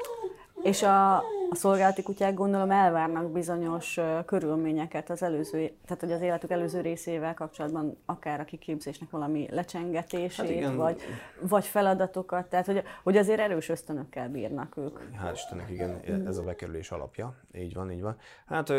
És 0.63 0.83
a, 0.83 1.23
a 1.51 1.55
szolgálati 1.55 2.03
kutyák 2.03 2.35
gondolom 2.35 2.71
elvárnak 2.71 3.33
bizonyos 3.33 3.97
uh, 3.97 4.25
körülményeket 4.25 5.11
az 5.11 5.23
előző, 5.23 5.73
tehát 5.85 6.01
hogy 6.01 6.13
az 6.13 6.21
életük 6.21 6.51
előző 6.51 6.81
részével 6.81 7.35
kapcsolatban 7.35 7.97
akár 8.07 8.41
a 8.41 8.45
kiképzésnek 8.45 9.11
valami 9.11 9.49
lecsengetését, 9.51 10.65
hát 10.65 10.75
vagy, 10.75 11.01
vagy 11.41 11.65
feladatokat, 11.65 12.47
tehát 12.47 12.67
hogy, 12.67 12.83
hogy 13.03 13.17
azért 13.17 13.41
erős 13.41 13.69
ösztönökkel 13.69 14.29
bírnak 14.29 14.77
ők. 14.77 14.99
Hál' 14.99 15.31
Istennek, 15.35 15.71
igen, 15.71 16.01
ez 16.27 16.37
a 16.37 16.43
bekerülés 16.43 16.91
alapja. 16.91 17.35
Így 17.55 17.75
van, 17.75 17.91
így 17.91 18.01
van. 18.01 18.17
Hát 18.47 18.73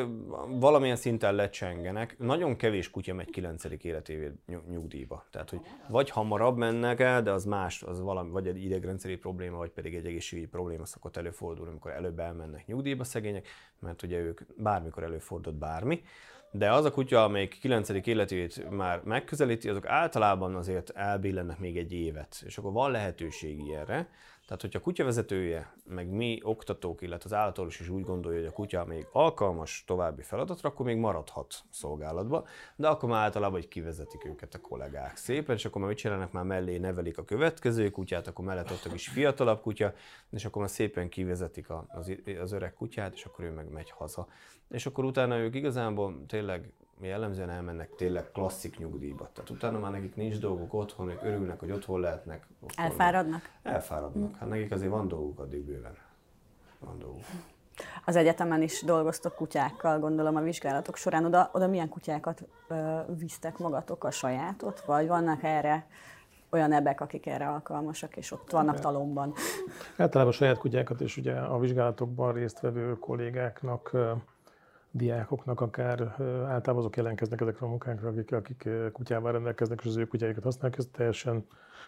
valamilyen 0.60 0.96
szinten 0.96 1.36
lecsengenek. 1.36 2.16
Nagyon 2.18 2.56
kevés 2.56 2.90
kutya 2.92 3.14
megy 3.14 3.30
9. 3.30 3.64
életévé 3.82 4.32
nyugdíjba. 4.70 5.26
Tehát, 5.32 5.50
hogy 5.50 5.60
vagy 5.90 6.10
hamarabb 6.10 6.58
mennek 6.58 7.00
el, 7.00 7.22
de 7.22 7.32
az 7.32 7.46
más, 7.46 7.84
az 7.84 8.02
valami, 8.02 8.30
vagy 8.30 8.48
egy 8.48 8.64
idegrendszeri 8.64 9.16
probléma, 9.16 9.58
vagy 9.58 9.72
pedig 9.72 9.96
egy 9.96 10.06
egészségügyi 10.06 10.48
probléma 10.48 10.86
szokott 10.86 11.18
előfordulni 11.18 11.70
amikor 11.72 11.92
előbb 11.92 12.20
elmennek 12.20 12.61
nyugdíjba 12.66 13.04
szegények, 13.04 13.48
mert 13.80 14.04
ugye 14.04 14.18
ők 14.18 14.42
bármikor 14.58 15.04
előfordult 15.04 15.56
bármi. 15.56 16.02
De 16.52 16.72
az 16.72 16.86
a 16.86 16.92
kutya, 16.92 17.24
amelyik 17.24 17.60
9. 17.60 17.90
életét 17.90 18.70
már 18.70 19.02
megközelíti, 19.04 19.70
azok 19.70 19.86
általában 19.86 20.56
azért 20.56 20.90
elbillennek 20.90 21.60
még 21.60 21.78
egy 21.78 21.94
évet, 21.94 22.44
és 22.46 22.58
akkor 22.58 22.72
van 22.72 22.92
lehetőség 22.92 23.60
ilyenre. 23.60 24.10
Tehát, 24.52 24.66
hogyha 24.66 24.80
a 24.80 24.84
kutyavezetője, 24.84 25.74
meg 25.86 26.08
mi 26.10 26.40
oktatók, 26.44 27.02
illetve 27.02 27.30
az 27.30 27.42
állatorvos 27.42 27.80
is 27.80 27.90
úgy 27.90 28.04
gondolja, 28.04 28.40
hogy 28.40 28.48
a 28.48 28.52
kutya 28.52 28.86
még 28.86 29.08
alkalmas 29.12 29.84
további 29.88 30.22
feladatra, 30.22 30.70
akkor 30.70 30.86
még 30.86 30.98
maradhat 30.98 31.56
szolgálatba, 31.70 32.48
de 32.76 32.88
akkor 32.88 33.10
már 33.10 33.24
általában 33.24 33.60
hogy 33.60 33.68
kivezetik 33.68 34.26
őket 34.26 34.54
a 34.54 34.60
kollégák. 34.60 35.18
Szépen, 35.18 35.56
és 35.56 35.66
akkor 35.66 35.82
már 35.82 35.90
mit 35.90 36.00
csinálnak, 36.00 36.32
már 36.32 36.44
mellé 36.44 36.78
nevelik 36.78 37.18
a 37.18 37.24
következő 37.24 37.90
kutyát, 37.90 38.28
akkor 38.28 38.46
mellett 38.46 38.72
ott 38.72 38.94
is 38.94 39.08
fiatalabb 39.08 39.62
kutya, 39.62 39.94
és 40.30 40.46
akkor 40.46 40.62
már 40.62 40.72
szépen 40.72 41.10
kivezetik 41.10 41.68
az, 41.88 42.12
az 42.42 42.52
öreg 42.52 42.74
kutyát, 42.74 43.14
és 43.14 43.26
akkor 43.26 43.46
ő 43.46 43.52
meg 43.52 43.70
megy 43.70 43.90
haza. 43.90 44.28
És 44.70 44.86
akkor 44.86 45.06
utána 45.06 45.38
ők 45.38 45.56
igazából 45.56 46.26
tényleg 46.28 46.72
jellemzően 47.08 47.50
elmennek 47.50 47.96
tényleg 47.96 48.32
klasszik 48.32 48.78
nyugdíjba. 48.78 49.30
Tehát 49.34 49.50
utána 49.50 49.80
már 49.80 49.92
nekik 49.92 50.16
nincs 50.16 50.40
dolguk 50.40 50.74
otthon, 50.74 51.10
ők 51.10 51.24
örülnek, 51.24 51.60
hogy 51.60 51.72
otthon 51.72 52.00
lehetnek. 52.00 52.48
Otthon 52.60 52.86
Elfáradnak? 52.86 53.50
Elfáradnak. 53.64 54.36
Hát 54.36 54.50
nekik 54.50 54.72
azért 54.72 54.92
van 54.92 55.08
dolguk 55.08 55.40
addig 55.40 55.66
bőven. 55.66 55.98
Van 56.80 57.00
dolguk. 57.00 57.24
Az 58.06 58.16
egyetemen 58.16 58.62
is 58.62 58.82
dolgoztok 58.82 59.36
kutyákkal, 59.36 60.00
gondolom 60.00 60.36
a 60.36 60.42
vizsgálatok 60.42 60.96
során. 60.96 61.26
Oda, 61.26 61.50
oda 61.54 61.68
milyen 61.68 61.90
kutyákat 61.90 62.44
ö, 62.68 63.00
visztek 63.18 63.58
magatok 63.58 64.04
a 64.04 64.12
sajátot, 64.12 64.82
vagy 64.82 65.08
vannak 65.08 65.44
erre 65.44 65.88
olyan 66.50 66.72
ebek, 66.72 67.02
akik 67.02 67.26
erre 67.26 67.48
alkalmasak, 67.48 68.18
és 68.18 68.32
ott 68.32 68.52
vannak 68.52 68.80
talomban? 68.80 69.34
Általában 69.98 70.34
saját 70.34 70.58
kutyákat, 70.58 71.02
és 71.02 71.18
ugye 71.18 71.34
a 71.34 71.60
vizsgálatokban 71.60 72.34
résztvevő 72.34 73.00
kollégáknak 73.00 73.92
diákoknak 74.92 75.62
akár 75.62 76.16
általában 76.48 76.90
jelentkeznek 76.96 77.42
ezekre 77.42 77.66
a 77.66 77.70
munkákra, 77.70 78.10
akik, 78.10 78.32
akik 78.32 78.70
kutyával 78.92 79.32
rendelkeznek, 79.32 79.80
és 79.80 79.86
az 79.86 79.96
ő 79.96 80.08
kutyáikat 80.08 80.44
használják. 80.44 80.80
Ez 80.80 80.88
teljesen 80.92 81.46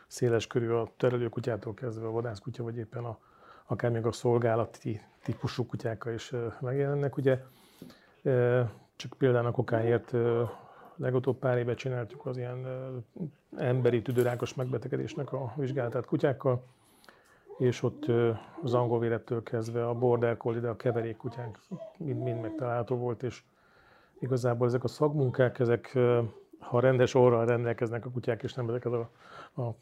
széles 0.07 0.47
körű 0.47 0.69
a 0.69 0.91
terelőkutyától 0.97 1.73
kezdve 1.73 2.07
a 2.07 2.11
vadászkutya, 2.11 2.63
vagy 2.63 2.77
éppen 2.77 3.03
a, 3.03 3.17
akár 3.65 3.91
még 3.91 4.05
a 4.05 4.11
szolgálati 4.11 5.01
típusú 5.23 5.65
kutyákkal 5.65 6.13
is 6.13 6.33
megjelennek. 6.59 7.17
Ugye 7.17 7.39
csak 8.95 9.13
például 9.17 9.45
a 9.45 9.51
kokáért 9.51 10.13
legutóbb 10.95 11.37
pár 11.37 11.57
éve 11.57 11.73
csináltuk 11.73 12.25
az 12.25 12.37
ilyen 12.37 12.65
emberi 13.57 14.01
tüdőrákos 14.01 14.53
megbetegedésnek 14.53 15.33
a 15.33 15.53
vizsgálatát 15.55 16.05
kutyákkal, 16.05 16.63
és 17.57 17.83
ott 17.83 18.05
az 18.61 18.73
angol 18.73 18.99
vérettől 18.99 19.43
kezdve 19.43 19.87
a 19.87 19.93
border 19.93 20.37
collie, 20.37 20.59
de 20.59 20.69
a 20.69 20.75
keverékkutyánk 20.75 21.59
mind, 21.97 22.23
mind 22.23 22.41
megtalálható 22.41 22.95
volt, 22.95 23.23
és 23.23 23.43
igazából 24.19 24.67
ezek 24.67 24.83
a 24.83 24.87
szakmunkák, 24.87 25.59
ezek 25.59 25.97
ha 26.59 26.79
rendes 26.79 27.13
orral 27.13 27.45
rendelkeznek 27.45 28.05
a 28.05 28.09
kutyák, 28.09 28.43
és 28.43 28.53
nem 28.53 28.69
ezek 28.69 28.85
az 28.85 28.93
a, 28.93 29.09
a, 29.53 29.61
a 29.61 29.75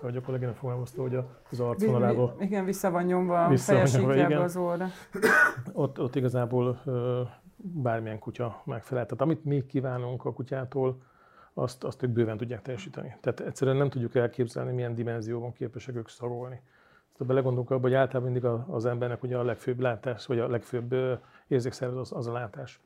ahogy 0.00 0.16
a 0.16 0.20
kollégám 0.20 0.52
fogalmazta, 0.52 1.02
hogy 1.02 1.18
az 1.50 1.60
arcvonalába... 1.60 2.34
Igen, 2.38 2.64
vissza 2.64 2.90
van 2.90 3.04
nyomva 3.04 3.44
a 3.44 3.56
fejesíkjába 3.56 4.40
az 4.40 4.56
orra. 4.56 4.86
Ott, 5.72 6.00
ott 6.00 6.14
igazából 6.14 6.82
bármilyen 7.56 8.18
kutya 8.18 8.62
megfelel. 8.64 9.04
Tehát 9.04 9.20
amit 9.20 9.44
mi 9.44 9.66
kívánunk 9.66 10.24
a 10.24 10.32
kutyától, 10.32 11.02
azt, 11.54 11.84
azt 11.84 12.02
ők 12.02 12.10
bőven 12.10 12.36
tudják 12.36 12.62
teljesíteni. 12.62 13.16
Tehát 13.20 13.40
egyszerűen 13.40 13.76
nem 13.76 13.90
tudjuk 13.90 14.14
elképzelni, 14.14 14.72
milyen 14.72 14.94
dimenzióban 14.94 15.52
képesek 15.52 15.96
ők 15.96 16.08
szagolni. 16.08 16.60
Ha 17.18 17.24
belegondolunk 17.24 17.70
abba, 17.70 17.80
hogy 17.80 17.94
általában 17.94 18.32
mindig 18.32 18.50
az 18.68 18.84
embernek 18.84 19.22
ugye 19.22 19.36
a 19.36 19.42
legfőbb 19.42 19.80
látás, 19.80 20.26
vagy 20.26 20.38
a 20.38 20.48
legfőbb 20.48 20.94
érzékszerv 21.46 21.96
az, 21.96 22.12
az 22.12 22.26
a 22.26 22.32
látás. 22.32 22.80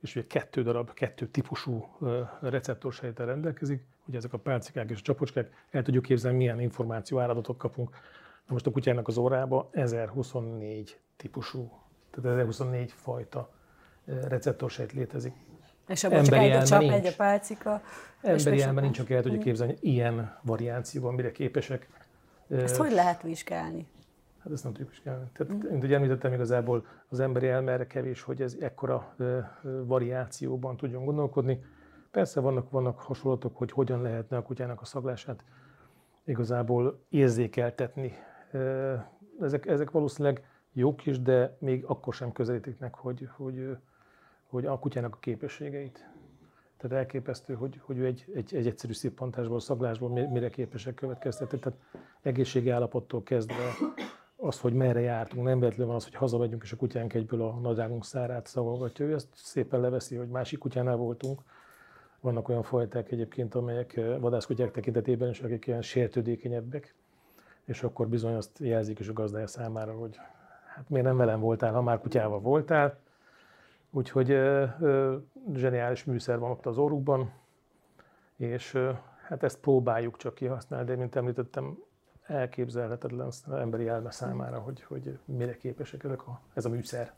És 0.00 0.16
ugye 0.16 0.26
kettő 0.26 0.62
darab, 0.62 0.92
kettő 0.92 1.26
típusú 1.26 1.96
receptorsejtel 2.40 3.26
rendelkezik, 3.26 3.84
ugye 4.06 4.16
ezek 4.16 4.32
a 4.32 4.38
pálcikák 4.38 4.90
és 4.90 4.98
a 4.98 5.02
csapocskák, 5.02 5.66
el 5.70 5.82
tudjuk 5.82 6.04
képzelni, 6.04 6.36
milyen 6.36 6.60
információ 6.60 7.18
áradatot 7.18 7.56
kapunk. 7.56 7.90
Na 8.46 8.52
most 8.52 8.66
a 8.66 8.70
kutyának 8.70 9.08
az 9.08 9.16
órába 9.16 9.68
1024 9.72 10.98
típusú 11.16 11.70
Tehát 12.10 12.30
1024 12.30 12.92
fajta 12.92 13.50
receptorsejt 14.04 14.92
létezik. 14.92 15.34
És 15.88 16.04
abban 16.04 16.22
csak 16.22 16.38
egy 16.38 16.50
a 16.50 16.62
csap, 16.62 16.80
nincs. 16.80 16.92
egy 16.92 17.06
a 17.06 17.12
pálcika. 17.16 17.82
Emberi 18.20 18.62
elme 18.62 18.80
nincs, 18.80 18.98
aki 18.98 19.14
el 19.14 19.22
tudja 19.22 19.38
képzelni, 19.38 19.76
ilyen 19.80 20.38
variációban 20.42 21.14
mire 21.14 21.32
képesek. 21.32 21.88
Ezt 22.50 22.76
hogy 22.76 22.92
lehet 22.92 23.22
vizsgálni? 23.22 23.86
Hát 24.42 24.52
ezt 24.52 24.62
nem 24.62 24.72
tudjuk 24.72 24.90
vizsgálni. 24.90 25.24
Tehát, 25.32 25.52
mm. 25.52 25.70
Mint 25.70 25.84
ugye 25.84 25.94
említettem, 25.94 26.32
igazából 26.32 26.86
az 27.08 27.20
emberi 27.20 27.48
elme 27.48 27.72
erre 27.72 27.86
kevés, 27.86 28.22
hogy 28.22 28.42
ez 28.42 28.56
ekkora 28.60 29.16
variációban 29.84 30.76
tudjon 30.76 31.04
gondolkodni. 31.04 31.64
Persze 32.10 32.40
vannak, 32.40 32.70
vannak 32.70 33.00
hasonlatok, 33.00 33.56
hogy 33.56 33.72
hogyan 33.72 34.02
lehetne 34.02 34.36
a 34.36 34.42
kutyának 34.42 34.80
a 34.80 34.84
szaglását 34.84 35.44
igazából 36.24 37.04
érzékeltetni. 37.08 38.12
Ezek, 39.40 39.66
ezek 39.66 39.90
valószínűleg 39.90 40.44
jók 40.72 41.06
is, 41.06 41.20
de 41.20 41.56
még 41.58 41.84
akkor 41.84 42.14
sem 42.14 42.32
közelítik 42.32 42.78
meg, 42.78 42.94
hogy, 42.94 43.28
hogy, 43.36 43.76
hogy 44.52 44.66
a 44.66 44.78
kutyának 44.78 45.14
a 45.14 45.18
képességeit. 45.18 46.08
Tehát 46.76 46.96
elképesztő, 46.96 47.54
hogy, 47.54 47.80
hogy 47.82 47.98
ő 47.98 48.06
egy, 48.06 48.24
egy, 48.34 48.54
egy 48.54 48.66
egyszerű 48.66 48.92
szippantásból, 48.92 49.60
szaglásból 49.60 50.08
mire 50.08 50.48
képesek 50.48 50.94
következtetni. 50.94 51.58
Tehát 51.58 51.78
egészségi 52.22 52.70
állapottól 52.70 53.22
kezdve 53.22 53.70
az, 54.36 54.60
hogy 54.60 54.74
merre 54.74 55.00
jártunk, 55.00 55.44
nem 55.44 55.58
véletlenül 55.58 55.86
van 55.86 55.96
az, 55.96 56.04
hogy 56.04 56.14
hazamegyünk, 56.14 56.62
és 56.62 56.72
a 56.72 56.76
kutyánk 56.76 57.14
egyből 57.14 57.42
a 57.42 57.58
nadrágunk 57.60 58.04
szárát 58.04 58.46
szagolgatja. 58.46 59.06
Ő 59.06 59.14
ezt 59.14 59.28
szépen 59.32 59.80
leveszi, 59.80 60.16
hogy 60.16 60.28
másik 60.28 60.58
kutyánál 60.58 60.96
voltunk. 60.96 61.40
Vannak 62.20 62.48
olyan 62.48 62.62
fajták 62.62 63.10
egyébként, 63.10 63.54
amelyek 63.54 64.00
vadászkutyák 64.20 64.70
tekintetében 64.70 65.28
is, 65.28 65.40
akik 65.40 65.66
ilyen 65.66 65.82
sértődékenyebbek, 65.82 66.94
és 67.64 67.82
akkor 67.82 68.08
bizony 68.08 68.34
azt 68.34 68.58
jelzik 68.58 68.98
is 68.98 69.08
a 69.08 69.12
gazdája 69.12 69.46
számára, 69.46 69.92
hogy 69.92 70.16
hát 70.74 70.88
miért 70.88 71.06
nem 71.06 71.16
velem 71.16 71.40
voltál, 71.40 71.72
ha 71.72 71.82
már 71.82 72.00
kutyával 72.00 72.40
voltál. 72.40 73.00
Úgyhogy 73.94 74.30
ö, 74.30 74.64
ö, 74.80 75.16
zseniális 75.54 76.04
műszer 76.04 76.38
van 76.38 76.50
ott 76.50 76.66
az 76.66 76.78
orrukban, 76.78 77.32
és 78.36 78.74
ö, 78.74 78.90
hát 79.26 79.42
ezt 79.42 79.58
próbáljuk 79.58 80.16
csak 80.16 80.34
kihasználni, 80.34 80.86
de 80.86 80.96
mint 80.96 81.16
említettem, 81.16 81.78
elképzelhetetlen 82.22 83.26
az 83.26 83.44
emberi 83.50 83.88
elme 83.88 84.10
számára, 84.10 84.58
hogy, 84.58 84.82
hogy 84.82 85.18
mire 85.24 85.56
képesek 85.56 86.04
ezek 86.04 86.26
a, 86.26 86.40
ez 86.54 86.64
a 86.64 86.68
műszer. 86.68 87.12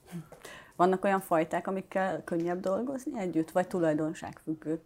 Vannak 0.77 1.05
olyan 1.05 1.21
fajták, 1.21 1.67
amikkel 1.67 2.25
könnyebb 2.25 2.61
dolgozni 2.61 3.19
együtt, 3.19 3.51
vagy 3.51 3.67
tulajdonságfüggő? 3.67 4.81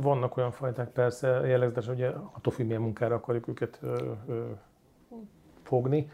Vannak 0.00 0.36
olyan 0.36 0.50
fajták, 0.50 0.88
persze, 0.88 1.28
jellegzetesen 1.28 1.94
ugye 1.94 2.08
attól 2.08 2.52
függ, 2.52 2.66
milyen 2.66 2.80
munkára 2.80 3.14
akarjuk 3.14 3.48
őket 3.48 3.78
ö, 3.82 4.12
ö, 4.26 4.50
fogni. 5.62 6.10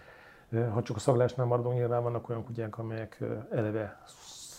Ha 0.73 0.83
csak 0.83 0.97
a 0.97 1.01
szaglásnál 1.01 1.47
maradunk, 1.47 1.75
nyilván 1.75 2.03
vannak 2.03 2.29
olyan 2.29 2.45
kutyák, 2.45 2.79
amelyek 2.79 3.23
eleve 3.51 4.03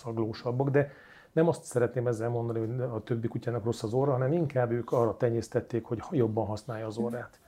szaglósabbak, 0.06 0.70
de 0.70 0.92
nem 1.32 1.48
azt 1.48 1.64
szeretném 1.64 2.08
ezzel 2.08 2.30
mondani, 2.30 2.60
hogy 2.60 2.80
a 2.80 3.04
többi 3.04 3.28
kutyának 3.28 3.64
rossz 3.64 3.84
az 3.84 3.94
orra, 3.94 4.12
hanem 4.12 4.32
inkább 4.32 4.72
ők 4.72 4.92
arra 4.92 5.18
tenyésztették, 5.18 5.84
hogy 5.86 6.04
jobban 6.12 6.46
használja 6.46 6.86
az 6.86 6.98
orrát. 6.98 7.40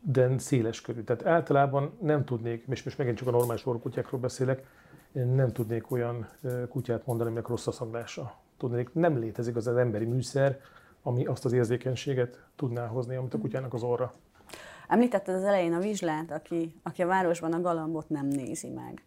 De 0.00 0.38
széles 0.38 0.80
körű. 0.80 1.02
Tehát 1.02 1.26
általában 1.26 1.96
nem 2.00 2.24
tudnék, 2.24 2.64
és 2.68 2.82
most 2.82 2.98
megint 2.98 3.16
csak 3.16 3.28
a 3.28 3.30
normális 3.30 3.66
orkutyákról 3.66 4.20
beszélek, 4.20 4.66
nem 5.12 5.52
tudnék 5.52 5.90
olyan 5.90 6.28
kutyát 6.68 7.06
mondani, 7.06 7.28
aminek 7.28 7.48
rossz 7.48 7.66
a 7.66 7.72
szaglása. 7.72 8.34
Tudnék, 8.56 8.94
nem 8.94 9.18
létezik 9.18 9.56
az 9.56 9.66
az 9.66 9.76
emberi 9.76 10.04
műszer, 10.04 10.60
ami 11.02 11.26
azt 11.26 11.44
az 11.44 11.52
érzékenységet 11.52 12.42
tudná 12.56 12.86
hozni, 12.86 13.16
amit 13.16 13.34
a 13.34 13.38
kutyának 13.38 13.74
az 13.74 13.82
orra. 13.82 14.12
Említetted 14.88 15.34
az 15.34 15.44
elején 15.44 15.72
a 15.72 15.78
vizslát, 15.78 16.30
aki, 16.30 16.74
aki 16.82 17.02
a 17.02 17.06
városban 17.06 17.52
a 17.52 17.60
galambot 17.60 18.08
nem 18.08 18.26
nézi 18.26 18.68
meg. 18.68 19.02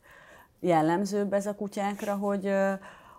Jellemzőbb 0.66 1.34
ez 1.34 1.46
a 1.46 1.56
kutyákra, 1.56 2.16
hogy, 2.16 2.54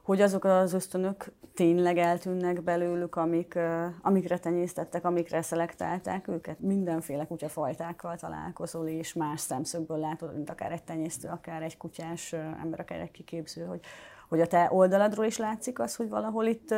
hogy 0.03 0.21
azok 0.21 0.45
az 0.45 0.73
ösztönök 0.73 1.33
tényleg 1.55 1.99
eltűnnek 1.99 2.63
belőlük, 2.63 3.17
amik, 3.17 3.59
amikre 4.03 4.39
tenyésztettek, 4.39 5.05
amikre 5.05 5.43
szelektálták 5.43 6.29
őket. 6.29 6.61
Mindenféle 6.61 7.27
kutyafajtákkal 7.27 8.17
találkozol, 8.17 8.87
és 8.87 9.13
más 9.13 9.41
szemszögből 9.41 9.99
látod, 9.99 10.35
mint 10.35 10.51
akár 10.51 10.73
egy 10.73 10.83
tenyésztő, 10.83 11.29
akár 11.29 11.63
egy 11.63 11.77
kutyás 11.77 12.33
ember, 12.33 12.81
akár 12.81 13.01
egy 13.01 13.11
kiképző, 13.11 13.65
hogy, 13.65 13.81
hogy 14.29 14.41
a 14.41 14.47
te 14.47 14.69
oldaladról 14.73 15.25
is 15.25 15.39
látszik 15.39 15.79
az, 15.79 15.97
hogy 15.97 16.09
valahol 16.09 16.45
itt 16.45 16.75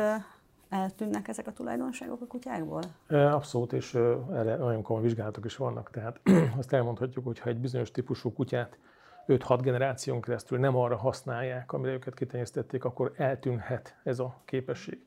eltűnnek 0.69 1.27
ezek 1.27 1.47
a 1.47 1.51
tulajdonságok 1.51 2.21
a 2.21 2.27
kutyákból? 2.27 2.81
Abszolút, 3.07 3.73
és 3.73 3.93
erre 4.33 4.55
nagyon 4.55 4.81
komoly 4.81 5.03
vizsgálatok 5.03 5.45
is 5.45 5.55
vannak. 5.55 5.89
Tehát 5.89 6.19
azt 6.59 6.73
elmondhatjuk, 6.73 7.25
hogy 7.25 7.39
ha 7.39 7.49
egy 7.49 7.57
bizonyos 7.57 7.91
típusú 7.91 8.33
kutyát 8.33 8.77
5-6 9.27 9.59
generáción 9.61 10.21
keresztül 10.21 10.59
nem 10.59 10.75
arra 10.75 10.95
használják, 10.95 11.71
amire 11.71 11.93
őket 11.93 12.13
kitenyésztették, 12.13 12.83
akkor 12.83 13.11
eltűnhet 13.15 13.95
ez 14.03 14.19
a 14.19 14.41
képesség. 14.45 15.05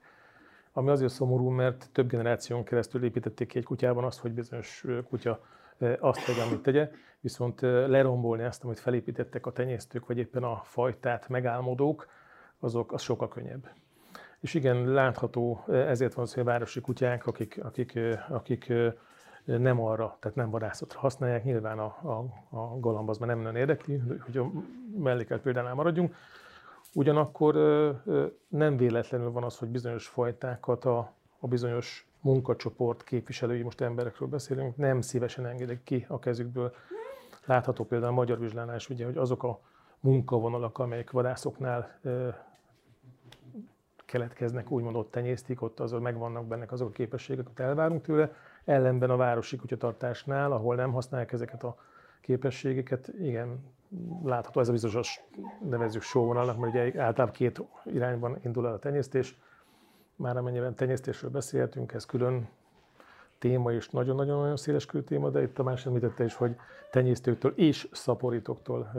Ami 0.73 0.91
azért 0.91 1.13
szomorú, 1.13 1.49
mert 1.49 1.89
több 1.93 2.09
generáción 2.09 2.65
keresztül 2.65 3.05
építették 3.05 3.49
ki 3.49 3.59
egy 3.59 3.65
kutyában 3.65 4.05
azt, 4.05 4.19
hogy 4.19 4.33
bizonyos 4.33 4.85
kutya 5.09 5.41
azt 5.99 6.25
tegye, 6.27 6.43
amit 6.43 6.63
tegye, 6.63 6.91
viszont 7.21 7.61
lerombolni 7.61 8.43
ezt, 8.43 8.65
amit 8.65 8.79
felépítettek 8.79 9.47
a 9.47 9.53
tenyésztők, 9.53 10.07
vagy 10.07 10.19
éppen 10.19 10.43
a 10.43 10.61
fajtát 10.65 11.29
megálmodók, 11.29 12.09
azok 12.59 12.93
az 12.93 13.03
sokkal 13.03 13.29
könnyebb. 13.29 13.69
És 14.41 14.55
igen, 14.55 14.93
látható, 14.93 15.65
ezért 15.69 16.15
van 16.15 16.25
az, 16.25 16.35
hogy 16.35 16.43
a 16.43 16.47
városi 16.47 16.81
kutyák, 16.81 17.27
akik, 17.27 17.61
akik, 17.63 17.99
akik 18.29 18.73
nem 19.59 19.81
arra, 19.81 20.17
tehát 20.21 20.37
nem 20.37 20.51
vadászatra 20.51 20.99
használják, 20.99 21.45
nyilván 21.45 21.79
a, 21.79 21.85
a, 21.85 22.25
a 22.57 22.79
galamb 22.81 23.09
az 23.09 23.19
már 23.19 23.29
nem 23.29 23.39
nagyon 23.39 23.57
érdekli, 23.57 24.03
hogy 24.25 24.37
a 24.37 24.51
mellékelt 24.99 25.43
példánál 25.43 25.75
maradjunk. 25.75 26.15
Ugyanakkor 26.95 27.55
nem 28.49 28.77
véletlenül 28.77 29.31
van 29.31 29.43
az, 29.43 29.59
hogy 29.59 29.69
bizonyos 29.69 30.07
fajtákat 30.07 30.85
a, 30.85 31.13
a 31.39 31.47
bizonyos 31.47 32.09
munkacsoport 32.21 33.05
képviselői, 33.05 33.63
most 33.63 33.81
emberekről 33.81 34.29
beszélünk, 34.29 34.77
nem 34.77 35.01
szívesen 35.01 35.47
engedik 35.47 35.83
ki 35.83 36.07
a 36.09 36.19
kezükből. 36.19 36.75
Látható 37.45 37.85
például 37.85 38.13
a 38.13 38.15
magyar 38.15 38.39
vizsgálnál 38.39 38.77
is, 38.77 38.89
ugye, 38.89 39.05
hogy 39.05 39.17
azok 39.17 39.43
a 39.43 39.61
munkavonalak, 40.01 40.79
amelyek 40.79 41.11
vadászoknál 41.11 42.01
keletkeznek, 44.07 44.71
úgymond 44.71 44.97
ott 44.97 45.11
tenyésztik, 45.11 45.63
ott 45.63 45.81
azok 45.81 46.01
megvannak 46.01 46.47
benne 46.47 46.67
azok 46.69 46.89
a 46.89 46.93
képességek, 46.93 47.47
amit 47.47 47.61
elvárunk 47.61 48.03
tőle. 48.03 48.33
Ellenben 48.64 49.11
a 49.11 49.16
városi 49.16 49.57
kutyatartásnál, 49.57 50.53
ahol 50.53 50.75
nem 50.75 50.92
használják 50.92 51.33
ezeket 51.33 51.62
a 51.62 51.77
képességeket, 52.20 53.12
igen, 53.18 53.64
látható 54.25 54.61
ez 54.61 54.68
a 54.68 54.73
bizonyos 54.73 55.20
nevezzük 55.68 56.03
sóvonalnak, 56.03 56.59
mert 56.59 56.73
ugye 56.73 56.83
általában 56.83 57.31
két 57.31 57.62
irányban 57.85 58.38
indul 58.44 58.66
el 58.66 58.73
a 58.73 58.79
tenyésztés. 58.79 59.38
Már 60.16 60.37
amennyiben 60.37 60.75
tenyésztésről 60.75 61.31
beszélhetünk, 61.31 61.92
ez 61.92 62.07
külön 62.07 62.49
téma 63.38 63.73
és 63.73 63.88
nagyon-nagyon-nagyon 63.88 64.57
széleskörű 64.57 65.05
téma, 65.05 65.31
de 65.31 65.42
itt 65.42 65.59
a 65.59 65.62
másik 65.62 65.87
említette 65.87 66.25
is, 66.25 66.35
hogy 66.35 66.57
tenyésztőktől 66.90 67.53
és 67.57 67.88
szaporítóktól 67.92 68.90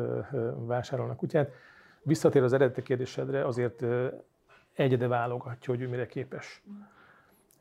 vásárolnak 0.65 1.17
kutyát. 1.17 1.51
Visszatér 2.03 2.43
az 2.43 2.53
eredeti 2.53 2.81
kérdésedre, 2.81 3.45
azért 3.45 3.83
egyede 4.73 5.07
válogatja, 5.07 5.73
hogy 5.73 5.81
ő 5.83 5.87
mire 5.87 6.05
képes. 6.05 6.63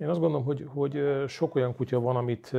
Én 0.00 0.08
azt 0.08 0.20
gondolom, 0.20 0.44
hogy, 0.44 0.66
hogy 0.68 1.24
sok 1.26 1.54
olyan 1.54 1.74
kutya 1.74 2.00
van, 2.00 2.16
amit 2.16 2.52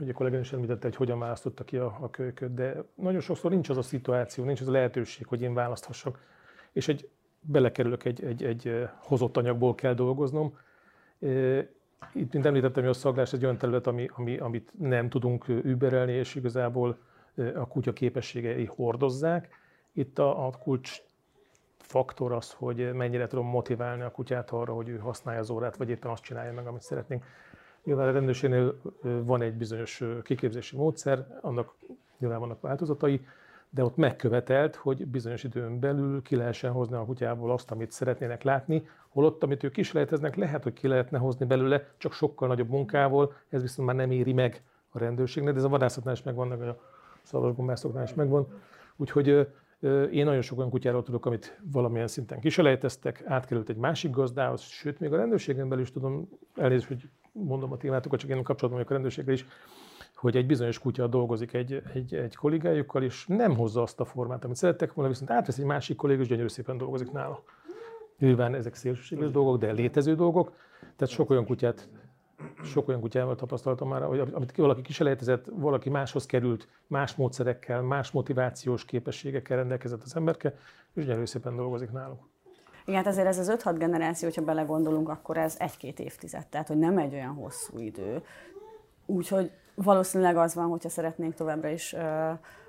ugye 0.00 0.10
a 0.10 0.12
kollégán 0.12 0.40
is 0.40 0.52
említette, 0.52 0.86
hogy 0.86 0.96
hogyan 0.96 1.18
választotta 1.18 1.64
ki 1.64 1.76
a, 1.76 1.98
a 2.00 2.10
kölyköt, 2.10 2.54
de 2.54 2.84
nagyon 2.94 3.20
sokszor 3.20 3.50
nincs 3.50 3.68
az 3.68 3.76
a 3.76 3.82
szituáció, 3.82 4.44
nincs 4.44 4.60
az 4.60 4.68
a 4.68 4.70
lehetőség, 4.70 5.26
hogy 5.26 5.42
én 5.42 5.54
választhassak, 5.54 6.20
és 6.72 6.88
egy, 6.88 7.08
belekerülök 7.40 8.04
egy, 8.04 8.24
egy, 8.24 8.44
egy 8.44 8.88
hozott 9.02 9.36
anyagból 9.36 9.74
kell 9.74 9.94
dolgoznom. 9.94 10.58
Itt, 12.12 12.32
mint 12.32 12.46
említettem, 12.46 12.82
hogy 12.82 12.92
a 12.92 12.94
szaglás 12.94 13.32
egy 13.32 13.44
olyan 13.44 13.58
terület, 13.58 13.86
ami, 13.86 14.10
ami, 14.14 14.38
amit 14.38 14.72
nem 14.78 15.08
tudunk 15.08 15.48
überelni, 15.48 16.12
és 16.12 16.34
igazából 16.34 16.98
a 17.54 17.66
kutya 17.68 17.92
képességei 17.92 18.64
hordozzák. 18.64 19.48
Itt 19.92 20.18
a, 20.18 20.46
a 20.46 20.50
kulcs 20.50 21.02
faktor 21.78 22.32
az, 22.32 22.52
hogy 22.52 22.92
mennyire 22.92 23.26
tudom 23.26 23.46
motiválni 23.46 24.02
a 24.02 24.10
kutyát 24.10 24.50
arra, 24.50 24.72
hogy 24.72 24.88
ő 24.88 24.96
használja 24.96 25.40
az 25.40 25.50
órát, 25.50 25.76
vagy 25.76 25.88
éppen 25.88 26.10
azt 26.10 26.22
csinálja 26.22 26.52
meg, 26.52 26.66
amit 26.66 26.82
szeretnénk. 26.82 27.24
Nyilván 27.84 28.08
a 28.08 28.12
rendőrségnél 28.12 28.80
van 29.02 29.42
egy 29.42 29.54
bizonyos 29.54 30.02
kiképzési 30.22 30.76
módszer, 30.76 31.38
annak 31.40 31.74
nyilván 32.18 32.40
vannak 32.40 32.60
változatai, 32.60 33.26
de 33.70 33.84
ott 33.84 33.96
megkövetelt, 33.96 34.76
hogy 34.76 35.06
bizonyos 35.06 35.44
időn 35.44 35.80
belül 35.80 36.22
ki 36.22 36.36
lehessen 36.36 36.72
hozni 36.72 36.96
a 36.96 37.04
kutyából 37.04 37.52
azt, 37.52 37.70
amit 37.70 37.92
szeretnének 37.92 38.42
látni, 38.42 38.88
holott, 39.08 39.42
amit 39.42 39.62
ők 39.62 39.72
kísérleteznek, 39.72 40.36
lehet, 40.36 40.62
hogy 40.62 40.72
ki 40.72 40.88
lehetne 40.88 41.18
hozni 41.18 41.46
belőle, 41.46 41.88
csak 41.96 42.12
sokkal 42.12 42.48
nagyobb 42.48 42.68
munkával, 42.68 43.32
ez 43.48 43.62
viszont 43.62 43.88
már 43.88 43.96
nem 43.96 44.10
éri 44.10 44.32
meg 44.32 44.62
a 44.90 44.98
rendőrségnek, 44.98 45.52
de 45.52 45.58
ez 45.58 45.64
a 45.64 45.68
vadászatnál 45.68 46.14
is 46.14 46.22
megvan, 46.22 46.50
a 46.50 46.76
szarvasgombászoknál 47.22 48.04
is 48.04 48.14
megvan. 48.14 48.46
Úgyhogy 48.96 49.48
én 50.12 50.24
nagyon 50.24 50.42
sok 50.42 50.58
olyan 50.58 50.70
kutyáról 50.70 51.02
tudok, 51.02 51.26
amit 51.26 51.60
valamilyen 51.72 52.06
szinten 52.06 52.40
kiselejteztek, 52.40 53.22
átkerült 53.26 53.68
egy 53.68 53.76
másik 53.76 54.10
gazdához, 54.10 54.60
sőt, 54.60 55.00
még 55.00 55.12
a 55.12 55.16
rendőrségen 55.16 55.68
belül 55.68 55.84
is 55.84 55.92
tudom, 55.92 56.28
elnézést, 56.54 56.88
hogy 56.88 57.08
mondom 57.32 57.72
a 57.72 57.76
témátokat, 57.76 58.20
csak 58.20 58.30
én 58.30 58.36
kapcsolatban 58.36 58.70
vagyok 58.70 58.90
a 58.90 58.92
rendőrséggel 58.92 59.34
is, 59.34 59.46
hogy 60.14 60.36
egy 60.36 60.46
bizonyos 60.46 60.78
kutya 60.78 61.06
dolgozik 61.06 61.52
egy, 61.52 61.82
egy, 61.94 62.14
egy 62.14 62.36
kollégájukkal, 62.36 63.02
és 63.02 63.26
nem 63.26 63.56
hozza 63.56 63.82
azt 63.82 64.00
a 64.00 64.04
formát, 64.04 64.44
amit 64.44 64.56
szerettek 64.56 64.92
volna, 64.92 65.10
viszont 65.10 65.30
átvesz 65.30 65.58
egy 65.58 65.64
másik 65.64 65.96
kolléga, 65.96 66.20
és 66.20 66.28
gyönyörű 66.28 66.48
szépen 66.48 66.76
dolgozik 66.78 67.12
nála. 67.12 67.42
Nyilván 68.18 68.54
ezek 68.54 68.74
szélsőséges 68.74 69.30
dolgok, 69.30 69.58
de 69.58 69.72
létező 69.72 70.14
dolgok. 70.14 70.52
Tehát 70.80 71.14
sok 71.14 71.30
olyan 71.30 71.46
kutyát, 71.46 71.88
sok 72.64 72.88
olyan 72.88 73.00
kutyával 73.00 73.34
tapasztaltam 73.34 73.88
már, 73.88 74.02
hogy 74.02 74.18
amit 74.18 74.56
valaki 74.56 74.82
kiselejtezett, 74.82 75.46
valaki 75.52 75.90
máshoz 75.90 76.26
került, 76.26 76.68
más 76.86 77.14
módszerekkel, 77.14 77.82
más 77.82 78.10
motivációs 78.10 78.84
képességekkel 78.84 79.56
rendelkezett 79.56 80.02
az 80.02 80.16
emberke, 80.16 80.54
és 80.94 81.04
gyönyörű 81.04 81.24
szépen 81.24 81.56
dolgozik 81.56 81.90
náluk. 81.90 82.28
Igen, 82.84 83.04
hát 83.04 83.12
azért 83.12 83.26
ez 83.26 83.38
az 83.38 83.60
5-6 83.64 83.74
generáció, 83.78 84.28
hogyha 84.28 84.44
belegondolunk, 84.44 85.08
akkor 85.08 85.36
ez 85.36 85.56
egy-két 85.58 86.00
évtized, 86.00 86.46
tehát 86.46 86.68
hogy 86.68 86.78
nem 86.78 86.98
egy 86.98 87.12
olyan 87.12 87.34
hosszú 87.34 87.78
idő. 87.78 88.22
Úgyhogy 89.06 89.50
valószínűleg 89.74 90.36
az 90.36 90.54
van, 90.54 90.68
hogyha 90.68 90.88
szeretnénk 90.88 91.34
továbbra 91.34 91.68
is 91.68 91.94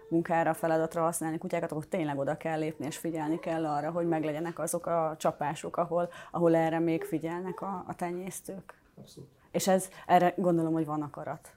munkára, 0.10 0.54
feladatra 0.54 1.02
használni 1.02 1.38
kutyákat, 1.38 1.72
akkor 1.72 1.86
tényleg 1.86 2.18
oda 2.18 2.38
kell 2.38 2.60
lépni, 2.60 2.86
és 2.86 2.98
figyelni 2.98 3.40
kell 3.40 3.66
arra, 3.66 3.92
hogy 3.92 4.08
meglegyenek 4.08 4.60
azok 4.60 4.86
a 4.86 5.16
csapások, 5.18 5.78
ahol, 5.78 6.10
ahol 6.32 6.56
erre 6.56 6.80
még 6.80 7.04
figyelnek 7.04 7.62
a, 7.62 7.84
a 7.88 7.96
tenyésztők. 7.96 8.74
Abszolút. 8.98 9.39
És 9.52 9.68
ez, 9.68 9.90
erre 10.08 10.34
gondolom, 10.38 10.74
hogy 10.74 10.86
van 10.86 11.02
akarat. 11.02 11.54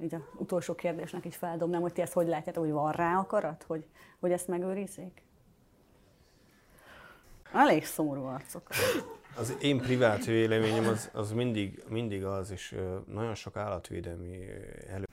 Így 0.00 0.14
az 0.14 0.20
utolsó 0.36 0.74
kérdésnek 0.74 1.24
is 1.24 1.36
feldobnám, 1.36 1.80
hogy 1.80 1.92
ti 1.92 2.00
ezt 2.00 2.12
hogy 2.12 2.26
látjátok, 2.26 2.62
hogy 2.62 2.72
van 2.72 2.92
rá 2.92 3.18
akarat, 3.18 3.62
hogy, 3.62 3.86
hogy 4.20 4.32
ezt 4.32 4.48
megőrizzék? 4.48 5.22
Elég 7.52 7.84
szomorú 7.84 8.24
arcok. 8.24 8.68
Az 9.36 9.56
én 9.60 9.78
privát 9.78 10.24
véleményem 10.24 10.88
az, 10.88 11.10
az 11.12 11.32
mindig, 11.32 11.84
mindig 11.88 12.24
az, 12.24 12.50
és 12.50 12.76
nagyon 13.06 13.34
sok 13.34 13.56
állatvédelmi 13.56 14.46
elő, 14.88 15.04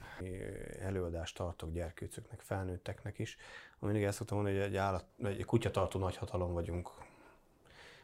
előadást 0.80 1.36
tartok 1.36 1.72
gyerkőcöknek, 1.72 2.40
felnőtteknek 2.40 3.18
is, 3.18 3.36
mindig 3.78 4.02
ezt 4.02 4.16
szoktam 4.16 4.36
mondani, 4.36 4.58
hogy 4.58 4.66
egy, 4.66 4.76
állat, 4.76 5.04
egy 5.22 5.44
kutyatartó 5.44 5.98
nagyhatalom 5.98 6.52
vagyunk, 6.52 6.90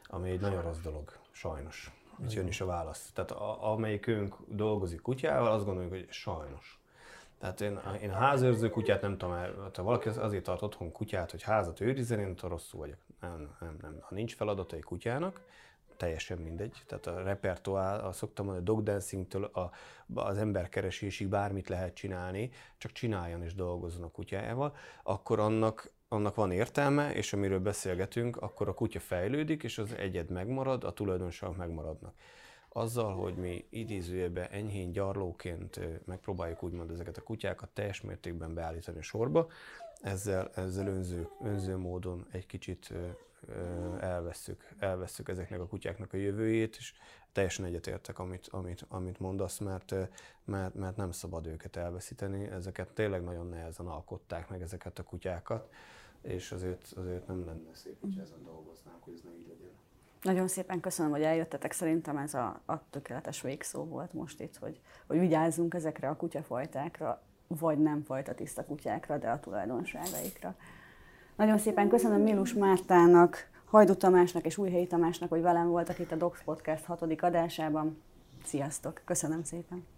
ami 0.06 0.30
egy 0.30 0.40
nagyon 0.40 0.62
rossz 0.62 0.80
dolog, 0.80 1.12
sajnos. 1.30 1.97
Itt 2.22 2.32
jön 2.32 2.46
is 2.46 2.60
a 2.60 2.66
válasz. 2.66 3.10
Tehát 3.14 3.30
a, 3.30 3.72
amelyikünk 3.72 4.36
dolgozik 4.46 5.00
kutyával, 5.00 5.52
azt 5.52 5.64
gondoljuk, 5.64 5.92
hogy 5.92 6.06
sajnos. 6.10 6.80
Tehát 7.38 7.60
én, 7.60 7.80
én 8.02 8.10
házőrző 8.10 8.68
kutyát 8.68 9.02
nem 9.02 9.18
tudom, 9.18 9.36
ha 9.74 9.82
valaki 9.82 10.08
azért 10.08 10.44
tart 10.44 10.62
otthon 10.62 10.92
kutyát, 10.92 11.30
hogy 11.30 11.42
házat 11.42 11.80
őrizzen, 11.80 12.18
én 12.18 12.34
rosszul 12.42 12.80
vagyok. 12.80 12.98
Nem, 13.20 13.56
nem, 13.60 13.76
nem. 13.80 13.98
Ha 14.00 14.14
nincs 14.14 14.34
feladata 14.34 14.76
egy 14.76 14.84
kutyának, 14.84 15.40
teljesen 15.96 16.38
mindegy. 16.38 16.82
Tehát 16.86 17.06
a 17.06 17.22
repertoár, 17.22 18.04
a 18.04 18.12
szoktam 18.12 18.44
mondani, 18.44 18.66
a 18.66 18.72
dog 18.72 18.82
dancing-től 18.82 19.44
a, 19.44 19.70
az 20.14 20.36
emberkeresésig 20.36 21.28
bármit 21.28 21.68
lehet 21.68 21.94
csinálni, 21.94 22.50
csak 22.78 22.92
csináljon 22.92 23.42
és 23.42 23.54
dolgozzon 23.54 24.02
a 24.02 24.10
kutyájával, 24.10 24.76
akkor 25.02 25.38
annak, 25.38 25.90
annak 26.08 26.34
van 26.34 26.50
értelme, 26.50 27.14
és 27.14 27.32
amiről 27.32 27.60
beszélgetünk, 27.60 28.36
akkor 28.36 28.68
a 28.68 28.74
kutya 28.74 29.00
fejlődik, 29.00 29.62
és 29.62 29.78
az 29.78 29.92
egyed 29.92 30.30
megmarad, 30.30 30.84
a 30.84 30.92
tulajdonságok 30.92 31.56
megmaradnak. 31.56 32.14
Azzal, 32.68 33.14
hogy 33.14 33.34
mi 33.34 33.66
idézőjebe 33.70 34.48
enyhén 34.48 34.92
gyarlóként 34.92 35.80
megpróbáljuk 36.06 36.62
úgymond 36.62 36.90
ezeket 36.90 37.16
a 37.16 37.22
kutyákat 37.22 37.68
teljes 37.68 38.00
mértékben 38.00 38.54
beállítani 38.54 38.98
a 38.98 39.02
sorba, 39.02 39.48
ezzel, 40.00 40.50
ezzel 40.54 40.86
önző, 40.86 41.28
önző 41.42 41.76
módon 41.76 42.26
egy 42.30 42.46
kicsit 42.46 42.92
elveszük, 44.00 44.68
elveszük 44.78 45.28
ezeknek 45.28 45.60
a 45.60 45.66
kutyáknak 45.66 46.12
a 46.12 46.16
jövőjét, 46.16 46.76
és 46.76 46.92
teljesen 47.32 47.64
egyetértek, 47.64 48.18
amit, 48.18 48.46
amit, 48.50 48.84
amit 48.88 49.18
mondasz, 49.18 49.58
mert, 49.58 49.94
mert, 50.44 50.74
mert 50.74 50.96
nem 50.96 51.10
szabad 51.10 51.46
őket 51.46 51.76
elveszíteni. 51.76 52.46
Ezeket 52.46 52.88
tényleg 52.88 53.22
nagyon 53.22 53.48
nehezen 53.48 53.86
alkották 53.86 54.48
meg 54.48 54.62
ezeket 54.62 54.98
a 54.98 55.02
kutyákat, 55.02 55.68
és 56.22 56.52
azért, 56.52 56.92
azért 56.96 57.26
nem 57.26 57.44
lenne 57.46 57.74
szép, 57.74 58.00
hogy 58.00 58.18
ezen 58.22 58.44
dolgoznánk, 58.44 59.04
hogy 59.04 59.12
ez 59.14 59.20
ne 59.20 59.30
így 59.38 59.46
legyen. 59.48 59.70
Nagyon 60.22 60.48
szépen 60.48 60.80
köszönöm, 60.80 61.10
hogy 61.10 61.22
eljöttetek. 61.22 61.72
Szerintem 61.72 62.16
ez 62.16 62.34
a, 62.34 62.60
a 62.66 62.90
tökéletes 62.90 63.40
végszó 63.40 63.84
volt 63.84 64.12
most 64.12 64.40
itt, 64.40 64.56
hogy, 64.56 64.80
hogy 65.06 65.18
vigyázzunk 65.18 65.74
ezekre 65.74 66.08
a 66.08 66.16
kutyafajtákra, 66.16 67.22
vagy 67.46 67.78
nem 67.78 68.02
fajta 68.02 68.34
tiszta 68.34 68.64
kutyákra, 68.64 69.18
de 69.18 69.30
a 69.30 69.40
tulajdonságaikra. 69.40 70.54
Nagyon 71.36 71.58
szépen 71.58 71.88
köszönöm 71.88 72.22
Milus 72.22 72.54
Mártának, 72.54 73.50
Hajdu 73.64 73.94
Tamásnak 73.94 74.44
és 74.44 74.58
Újhelyi 74.58 74.86
Tamásnak, 74.86 75.28
hogy 75.28 75.40
velem 75.40 75.68
voltak 75.68 75.98
itt 75.98 76.12
a 76.12 76.16
Docs 76.16 76.42
Podcast 76.44 76.84
hatodik 76.84 77.22
adásában. 77.22 78.02
Sziasztok! 78.44 79.00
Köszönöm 79.04 79.42
szépen! 79.42 79.97